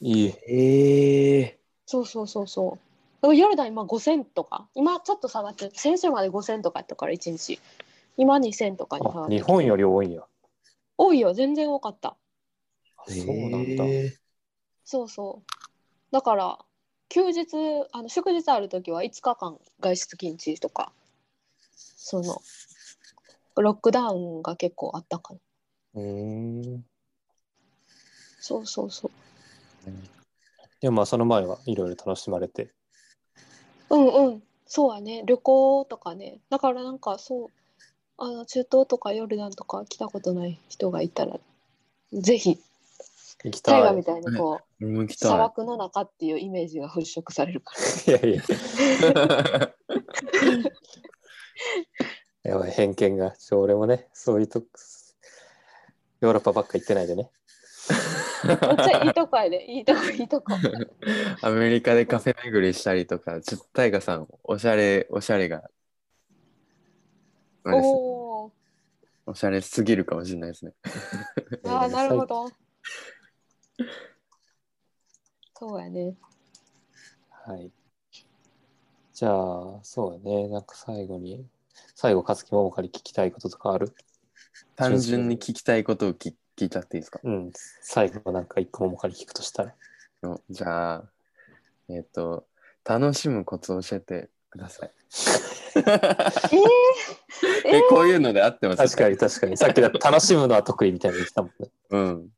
[0.00, 0.34] いい。
[0.46, 2.87] ええそうそうそうそう
[3.22, 4.68] ヨルダン今5000とか。
[4.74, 7.58] 今ちょっと下がって先週まで5000とかやったから1日。
[8.16, 10.22] 今2000とかに変わあって日本より多いんや。
[10.96, 11.34] 多いよ。
[11.34, 12.16] 全然多かった。
[12.96, 13.84] あそうなんだ。
[13.84, 14.16] え
[14.84, 15.52] そうそう。
[16.10, 16.58] だから
[17.08, 17.46] 休日
[17.92, 20.92] あの祝日ある時は5日間外出禁止とか。
[21.74, 22.40] その
[23.56, 25.40] ロックダウンが結構あったかな。
[25.94, 26.76] うー。
[26.78, 26.84] ん。
[28.40, 29.10] そうそうそう。
[30.80, 32.72] でもまあその前はいろいろ楽しまれて。
[33.90, 37.48] うんうんそうやね旅行とかねだからなんかそう
[38.18, 41.38] あの中東とかヨルダンとか来たことない人がいたら
[42.12, 42.58] ぜひ
[43.44, 43.94] 行きたい。
[43.94, 45.38] みたいにこう、俺も行き砂たい。
[45.40, 47.74] 漠の中っていうイメージが払拭されるか
[48.06, 48.42] ら いやいや。
[52.52, 53.34] やばい、偏見が。
[53.52, 54.66] 俺もね、そういうとこ、
[56.20, 57.30] ヨーロッパばっか行ってないでね。
[58.44, 59.64] めっちゃいいとこやで。
[59.70, 60.52] いいとこいいとこ。
[61.42, 65.70] アメリカでカフェ巡りしたりとか、ちょっとタイガさん、おしゃれ、おしゃれが、
[67.64, 68.52] おお
[69.26, 70.72] おしゃれすぎるかもしれないですね。
[70.84, 72.48] ーあー なるほど。
[75.54, 76.16] そうやね。
[77.30, 77.70] はい。
[79.12, 80.48] じゃあ、そうだね。
[80.48, 81.44] なんか最後に、
[81.94, 83.92] 最後、勝木桃香に聞きたいこととかある？
[84.76, 87.20] 単純に聞きたいことを聞聞いちゃっていいですか？
[87.22, 87.52] うん。
[87.80, 89.74] 最後、なんか一個桃香に聞くとしたら。
[90.22, 91.04] のじゃあ、
[91.88, 92.46] えっ、と、
[92.84, 94.90] 楽しむコツを教えてください。
[95.76, 95.86] えー、
[97.78, 99.56] え、こういうのであってます確かに確かに。
[99.56, 101.70] さっきだと楽しむのは得意みたいなの言ってたもんね。
[101.90, 102.30] うん。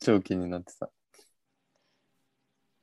[0.00, 0.88] 超気になってた。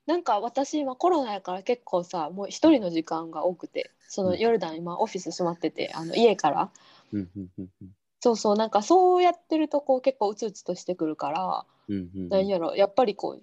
[0.05, 6.69] なんか私今コロナやから結構さもう一人の時間が多くてそのヨルダン今オフィス閉まっててあの家から
[7.11, 7.89] うんうんうんうん
[8.25, 13.41] そうそうなんかそうやってるとこう結構うつうつとしてくるから、うんうんなんやろやっぱりこう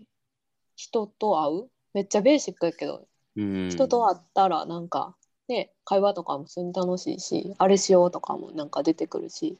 [0.74, 1.68] 人と会う？
[1.94, 3.06] めっちゃベーシックやけど
[3.36, 5.14] うん人と会ったらなんか
[5.46, 9.56] ね会話とかも普通に楽しいしあれしようとかもなんか出てくるし、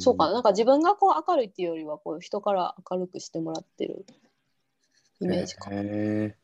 [0.00, 4.04] そうかななんか自分がこう明るいっていうよりはこう人から明るくしてもらってる
[5.20, 5.76] イメージかな。
[5.82, 6.34] へ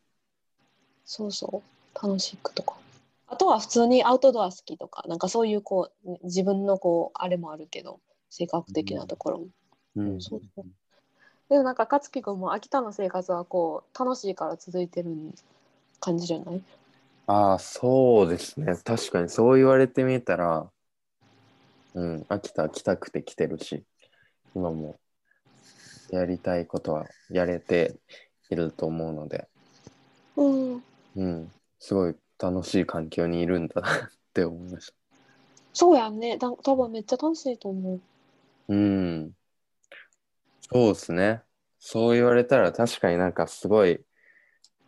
[1.05, 2.77] そうそう楽しくとか。
[3.27, 7.99] あとは普通にアウトドア好きとかなんかそういうこう自分のこうあれもあるけど
[8.31, 10.21] 性格的なところも、ーうん。
[10.21, 10.41] そう。
[11.49, 15.11] でもなんか勝樹君も秋田の生活はこう楽しいから続いてる
[15.99, 16.63] 感じじゃない？
[17.27, 18.77] ああ、そうですね。
[18.85, 20.71] 確かにそう言われてみたら、
[21.95, 23.83] うん、秋田来たくて来てるし、
[24.55, 24.99] 今も
[26.11, 27.97] やりたいことはやれて
[28.49, 29.49] いると思うので、
[30.37, 30.83] うん。
[31.17, 31.51] うん、
[31.81, 34.93] すごい楽しい環境にいるんだなって思いました。
[35.73, 36.39] そうやんね。
[36.39, 38.01] だ多分めっちゃ楽しいと思う
[38.71, 39.33] うん。
[40.73, 41.43] そうですね。
[41.81, 44.01] そう言われたら確かになんかすごい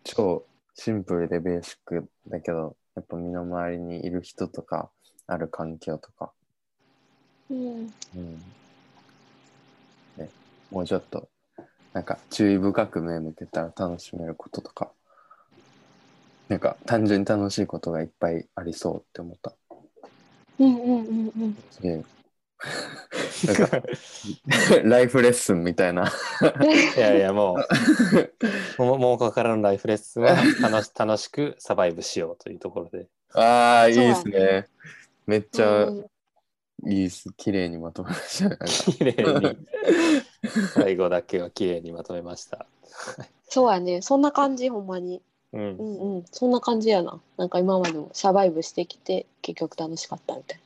[0.04, 4.92] 超シンプルでベーシックだけど、やっぱ身の回りにいる人とか、
[5.26, 6.32] ある環境とか、
[7.50, 8.38] うんうん
[10.16, 10.28] ね、
[10.70, 11.28] もうちょっと
[11.92, 14.92] なんか注意深く目向けたら楽しめることとか、
[16.48, 19.54] なんか単純に楽しいことがいっぱいありそうって思った。
[20.60, 22.04] うんうんうんうんすげえ。
[23.46, 23.82] なんか
[24.84, 26.10] ライフレッスンみたいな。
[26.96, 27.56] いやいや、も
[28.78, 33.06] う、ももうここからのライフレッスンは楽し楽しくサバイブしようというところで。
[33.34, 34.66] ああ、いいですね。
[35.26, 36.06] めっちゃうん
[36.84, 37.32] いいです。
[37.36, 38.56] 綺麗にまとめました。
[38.56, 39.56] 綺麗に、
[40.74, 42.66] 最後だけは綺麗にまとめました。
[43.48, 45.82] そうやねそんな感じほんまにうんう。
[45.82, 50.60] んうんそんな感じやななんか今までもサバイブしてきて結局楽しかったみたい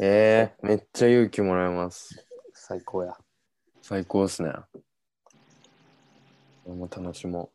[0.00, 2.24] えー、めっちゃ勇気もらえます。
[2.54, 3.14] 最高や。
[3.82, 4.52] 最高ですね。
[6.64, 7.50] 俺も楽しも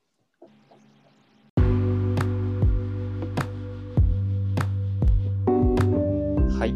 [6.59, 6.73] はい。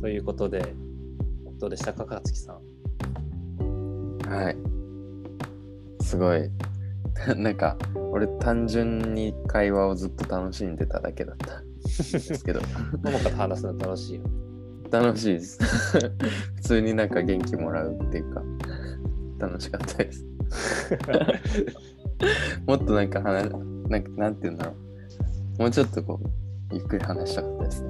[0.00, 0.72] ということで、
[1.58, 2.56] どうでしたか、勝木さん？
[4.24, 4.28] う。
[4.30, 4.56] はい。
[6.04, 6.48] すごい。
[7.36, 7.76] なんか、
[8.12, 12.60] 俺単純に会話をずっと楽しんでただけだったんですけど、
[13.02, 14.45] 桃香と話すの楽しいよ。
[15.02, 15.58] 楽しいです。
[16.56, 18.42] 普通になんか元気もらうっていうか、
[19.38, 20.24] 楽しかったです。
[22.66, 23.48] もっとなんか話、
[23.88, 24.72] なんかなんて言うんだろ
[25.58, 25.62] う。
[25.62, 26.28] もうちょっとこう、
[26.74, 27.88] ゆっくり話したかったですね。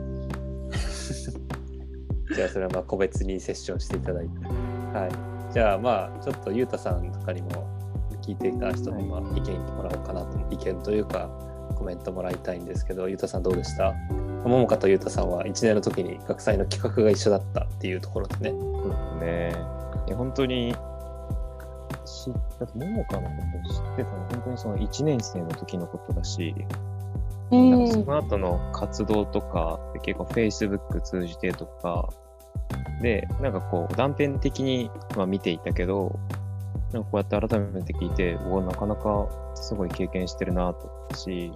[2.37, 4.39] じゃあそれはまあ個別にセッションしていただいて。
[4.97, 5.53] はい。
[5.53, 7.49] じゃあまあちょっとゆうたさんとかにも
[8.23, 11.31] 聞いていた人にも意見もらおうかなと、意見というか
[11.77, 13.95] コメントもらいたいんですけど、ゆうたさんどうでした？
[14.49, 18.51] 桃香とゆうたさんは1年の時に学祭の企画が一緒だったっていうところですね。
[18.51, 19.51] そうですね。
[20.07, 20.73] いや、本当に、
[22.05, 23.35] し、だって、桃香のこ
[23.65, 26.55] とを知ってたの、本当にその1年生の時のことだし、
[27.51, 28.05] うなんかそん。
[28.05, 32.09] の後の活動とか、結構 Facebook 通じてとか、
[33.03, 36.19] で、なんかこう断片的には見ていたけど、
[36.93, 41.53] なんかこうやって改めて聞いて、うわ、なかなかすごい経験してるなと思ったし、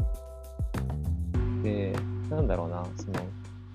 [1.62, 1.94] で、
[2.30, 3.20] なんだろうな、その、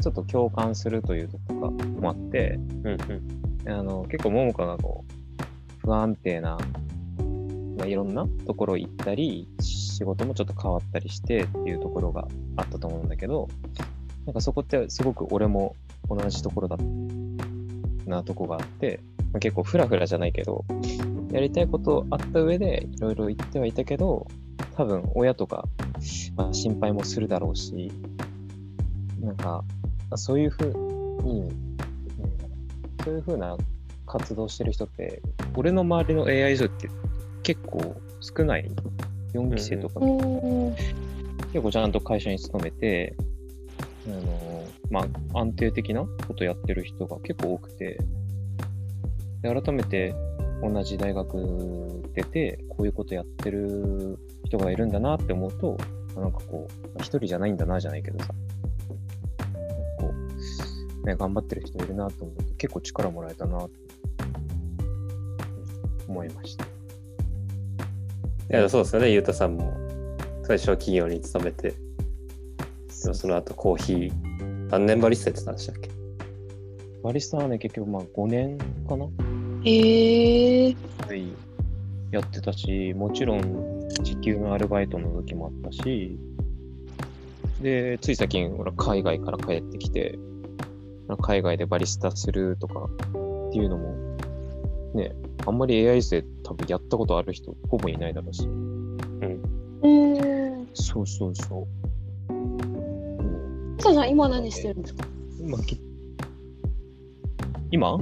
[0.02, 3.46] ちょっと共感するというとこがもあって、うんうん。
[3.68, 6.58] あの結構桃香がこう不安定な、
[7.78, 12.28] まあ、いろんなところ行ったり仕事もちょっと変わったりしてっていうところが
[12.58, 13.48] あったと思うんだけど
[14.26, 15.76] なんかそこってすごく俺も
[16.10, 16.78] 同じところだ
[18.06, 19.00] なとこがあって、
[19.32, 20.64] まあ、結構フラフラじゃないけど
[21.32, 24.28] やりたいことあった上でいろいろ言ってはいたけど
[24.76, 25.66] 多分親とか、
[26.36, 27.92] まあ、心配もするだろうし
[29.26, 29.64] なんか
[30.16, 31.76] そういうふうにうん
[33.04, 33.58] そういう風な
[34.08, 35.22] 活動してる人って、
[35.56, 36.90] 俺の周りの AI 以上って
[37.44, 38.70] 結構少ない。
[39.34, 40.76] 4期生とか、うん。
[41.52, 43.16] 結構ちゃんと会社に勤めて、
[44.08, 48.00] あのまあ、安定的なことやってる人が結構多くて、
[49.42, 50.16] で改めて
[50.64, 55.78] 同じ大学出て、こういうことやってる人がいるんだなって思うと、
[56.16, 58.34] なんかこう、一人じゃないんだなじゃないけどさ、
[61.06, 63.86] ね、頑張ってる人いるなと思うと、結構力もらえたなって。
[66.08, 66.66] 思いました。
[66.66, 66.68] い
[68.50, 69.74] やそうですよね、ゆうたさんも
[70.44, 71.78] 最初は企業に勤めて、で
[73.08, 74.12] もその後コーヒー、
[74.70, 75.90] 何年バリスタやってたんでしたっけ？
[77.04, 79.08] バリスタはね、結局まあ5年かな？
[79.64, 80.76] へえ。
[81.08, 81.28] はい、
[82.12, 86.20] やってたし、もちろん時給のアルバイトの時もあったし、
[87.62, 90.20] で、つい最近、俺海外から帰ってきて、
[91.22, 92.90] 海外でバリスタするとか
[93.50, 93.94] っていうのも、
[94.94, 95.14] ね、
[95.46, 98.46] あんまり AI で多分やったことある人ほぼいないだろうし。
[98.46, 98.98] うん。
[100.74, 101.68] そうそうそ
[102.30, 102.34] う。
[102.34, 105.06] うんささん、今何してるんですか？
[105.40, 105.80] 今、き
[107.72, 108.00] 今？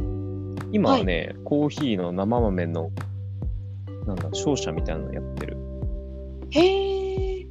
[0.72, 2.90] 今はね、コーヒーの生豆の、
[4.08, 5.58] なんだ、商社みたいなのやってる。
[6.52, 7.48] へえ。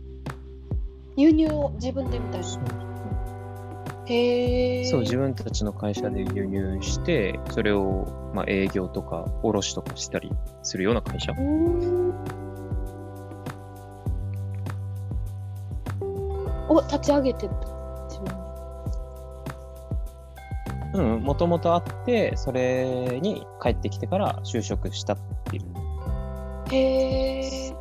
[1.16, 2.81] 輸入を自分でみたいな。
[4.06, 4.84] へえ。
[4.84, 10.30] そう、自分たちの会社で輸入して、それを、まあ、営業とか卸とかしたり
[10.62, 11.40] するような会社う。
[11.40, 12.12] ん。
[16.68, 17.48] を立ち上げて
[20.94, 25.18] うん、もともとあって、それに帰ってきてから就職したっ
[25.50, 25.62] ていう。
[26.70, 27.74] へえ。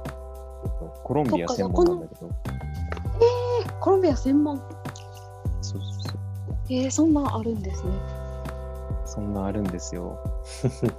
[1.04, 2.30] コロンビア専門なんだけど。
[3.82, 4.62] コロンビア専門。
[6.74, 7.92] えー、そんなんあるんですね。
[9.06, 10.18] そんなあるんですよ。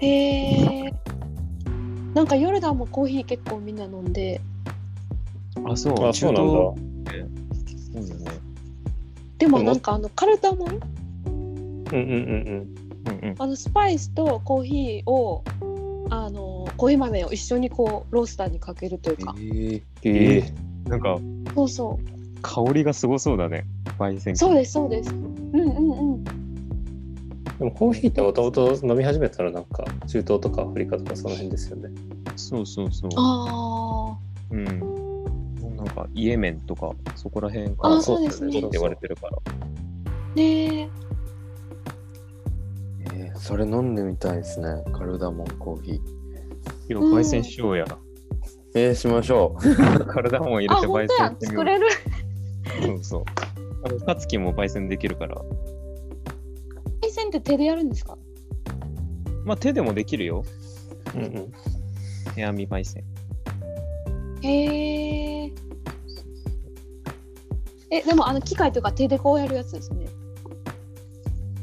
[0.00, 0.92] へえ。
[2.12, 4.42] なんかヨルダンもコーヒー結構みんな飲んで、
[5.64, 6.06] あ、そう。
[6.06, 6.52] あ、そうなんだ。
[6.52, 6.74] そ
[8.00, 8.30] うだよね。
[9.38, 12.74] でもなんかあのカルダモン、うんうんうん
[13.08, 13.34] うんうん。
[13.38, 15.42] あのスパイスとコーヒーを
[16.10, 19.82] あのコーヒー豆を一緒にこうロースターにかけるというか、えー、うん。
[20.04, 20.52] え
[20.86, 21.18] えなんか、
[21.54, 23.64] そうそう、香りがすごそうだね。
[23.98, 24.38] 焙煎機。
[24.38, 25.14] そうですそうです。
[25.52, 26.24] うんうんうん。
[26.24, 31.90] でもコーヒーってもともと飲み始めたらなんか中東とかアフリカとかその辺ですよね。
[32.36, 33.10] そうそうそう。
[33.16, 34.16] あ
[34.50, 34.64] うん。
[35.76, 39.38] なんか、イエメンとか、そこら辺かあらーそうですねって言われてるから。
[39.46, 40.88] あ、ねえ。
[43.14, 44.84] えーそれ飲んでみたいですね。
[44.92, 45.98] カルダモンコーヒー。
[46.88, 47.84] 今日焙煎しようや。
[48.74, 49.74] えー、しましょう。
[50.06, 51.64] カルダモン入あ、れて焙煎してみよう。
[51.64, 51.86] 作れる。
[52.86, 53.24] そうそう。
[53.84, 55.42] あの、カツキも焙煎できるから。
[57.02, 58.16] 焙煎って手でやるんですか？
[59.44, 60.44] まあ、手でもできるよ。
[61.14, 61.52] うんうん。
[62.34, 63.04] 手編み焙煎。
[64.42, 65.52] へえ。
[67.90, 70.06] え、でもあの機械とか手でこうやるやつですね。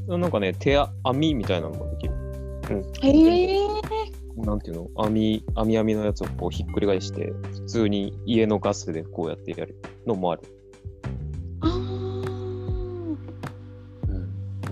[0.07, 2.13] なんかね、手編みみたいなのもできる。
[3.01, 3.67] へえ。
[4.37, 5.03] なんていうの？
[5.03, 10.41] 編み、編み編みのやつをこうひっくり返して、普通に家のガスでこうやってやるのもある。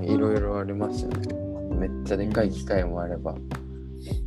[0.08, 1.28] いろいろありますよね。
[1.76, 3.36] めっちゃでかい機械もあれば。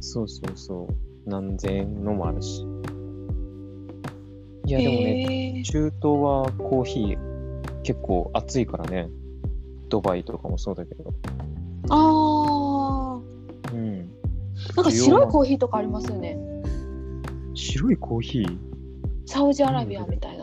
[0.00, 0.94] そうそうそう。
[1.28, 2.66] 何千円のもあるし。
[4.66, 9.08] いや、でもね、えー、中東はコーヒー結構暑いからね。
[9.88, 11.12] ドバイとかもそうだけど。
[11.88, 13.72] ああ。
[13.72, 14.08] うん。
[14.76, 16.38] なんか白いコーヒーとかありますよね。
[17.54, 18.58] 白いコーヒー？
[19.26, 20.39] サウジアラビアみたいな。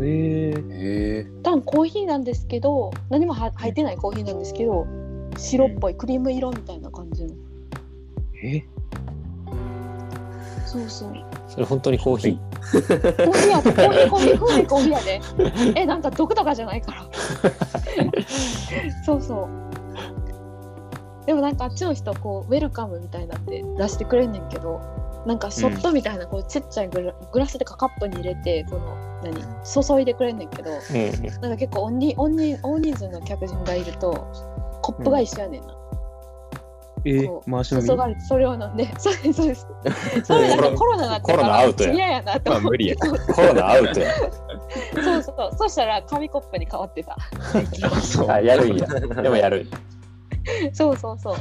[0.00, 4.86] えー、へえ多分コーヒーなんですけど、何もは入ってないコーヒーなんですけど、
[5.36, 7.34] 白っぽいクリーム色みたいな感じの。
[8.42, 8.64] え？
[10.66, 11.12] そうそう。
[11.48, 12.38] それ本当にコーヒー？
[13.24, 15.20] コーヒーやで、コーヒー、コーヒー、コーヒー、コーヒーやで。
[15.80, 17.08] え、なんか毒とかじゃないから。
[19.04, 19.48] そうそう。
[21.26, 24.80] でもなんかあっちの人こうウェルカムみたいなんで出してくれんねんけど
[25.26, 31.40] なんかショットみたいなこうちっちゃいグラ,、グラスでかカップに入れてこの何注いでくれんねんけどうん。
[31.40, 34.32] なんか結構大人大人大人数の客人がいると
[34.82, 35.74] コップが一緒やねんな、
[37.04, 37.86] えーこ、う回し飲み？
[37.88, 39.66] 注がれてそれを飲んで そうですそうです。
[40.24, 41.92] それなんかコロナになってかコロナらアウトや。
[41.92, 42.64] 嫌やなって思って。
[42.64, 42.96] まあ無理や。
[42.96, 44.14] コロナアウトや。
[45.02, 45.56] そうそう。
[45.56, 47.16] そしたら紙コップに変わってた。
[48.32, 48.86] あやるんや。
[48.86, 49.66] でもやる。
[50.72, 51.36] そうそうそう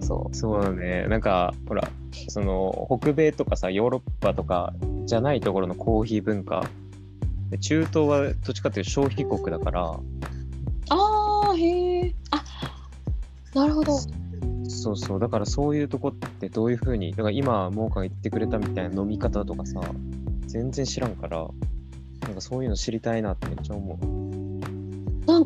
[0.00, 1.06] そうそうそうだね。
[1.08, 1.88] なんか、ほら、
[2.28, 4.72] その、北米とかさ、ヨーロッパとか
[5.06, 6.64] じゃないところのコーヒー文化。
[7.50, 9.98] で中東はどっちかっていうと消費国だから、
[10.90, 12.44] ああへえあ
[13.54, 13.98] なるほど
[14.68, 19.80] そうそう、だからそういうとこってどういうふうに、だから今、モーカが言ってくれたみたいな飲み方とかさ、
[20.46, 21.48] 全然知らんから、
[22.22, 24.17] なんかそういうの知りたいなってめっちゃ思う。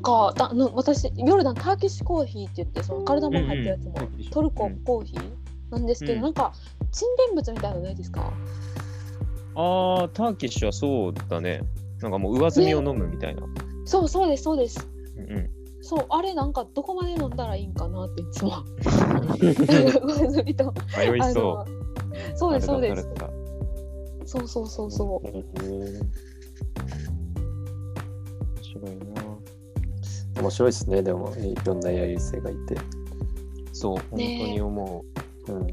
[0.03, 5.23] なんかだあの私ヨルダンターキッシュコーヒーって言ってその体も入ったやつも、うんうんトルココーヒー
[5.71, 6.23] なんですけど、うん。
[6.23, 6.53] なんか
[6.91, 8.33] 沈殿物みたいなのないですか？
[9.55, 11.63] あー、ターキッシュはそうだね。
[12.01, 13.43] なんかもう上積みを飲むみたいな。
[13.85, 14.89] そうそうですそうです。
[15.17, 15.51] うんうん。
[15.83, 18.65] そうあれなんかどこまで飲んだらいいんかなっていつも。
[19.41, 19.55] 上
[20.33, 21.45] 積みと迷いあそう。
[21.45, 21.67] の
[22.37, 23.09] そうですそうです。
[24.25, 25.29] そうそうそうそう。
[25.29, 25.45] 面
[28.63, 29.12] 白いな。
[30.41, 31.03] 面白いですね。
[31.03, 32.77] でも、いろんなやり性がいて。
[33.73, 35.05] そう、本当に思
[35.49, 35.67] うん。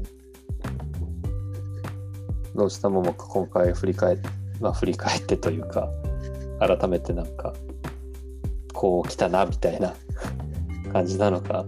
[2.54, 4.18] どうしたももか今回振り返っ
[4.60, 5.88] まあ振り返ってというか、
[6.60, 7.54] 改めてなんか、
[8.72, 9.94] こう来たなみたいな
[10.92, 11.64] 感じなのか。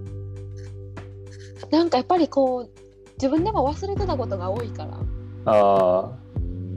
[1.70, 2.70] なんかやっぱりこう
[3.14, 4.98] 自分でも忘れてたことが多いから
[5.46, 6.18] ああ、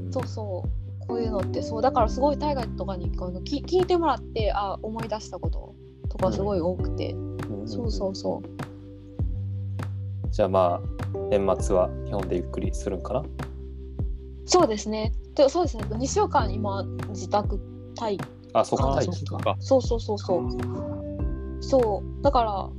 [0.09, 0.13] う。
[0.13, 5.75] そうそうこういうのってそうだからすごい大河とかに聞いてもらってあ思い出したこと
[6.09, 7.67] とかすごい多くて、うん。
[7.67, 10.31] そうそうそう。
[10.31, 13.23] じゃあまあ、年末は日本でゆっくりするんかな？
[14.45, 15.13] そうですね。
[15.33, 15.83] でそうですね。
[15.89, 17.59] 2週間今自宅
[17.99, 18.19] 待
[18.53, 19.55] あ、そうか、あそうか。
[19.59, 20.47] そうそうそうそう。
[21.61, 22.23] そう。
[22.23, 22.69] だから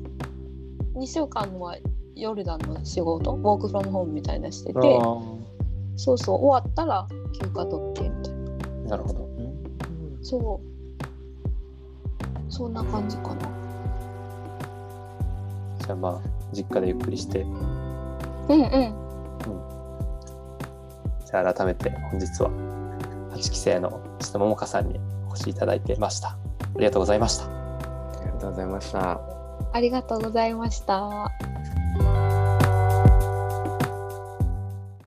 [1.01, 1.77] 2週間は
[2.15, 3.33] ヨルダンの仕事。
[3.33, 4.99] ウォークフロムホームみたいなしてて。
[5.01, 5.23] あ
[5.97, 6.39] そうそう。
[6.45, 7.07] 終わったら
[7.41, 8.41] 休暇取ってみたいな。
[8.41, 9.29] ーなるほど。
[10.23, 10.66] そう
[12.49, 13.49] そんな感じかな
[15.81, 16.21] じゃあまあ、
[16.53, 19.07] 実家でゆっくりして、うんうん
[21.27, 22.51] じゃあ改めて本日は
[23.33, 26.29] 8期生の下桃香さんにお越しいただいてました。
[26.29, 26.37] あ
[26.79, 27.45] りがとうございました。
[27.45, 29.21] ありがとうございました。
[29.73, 32.26] ありがとうございました。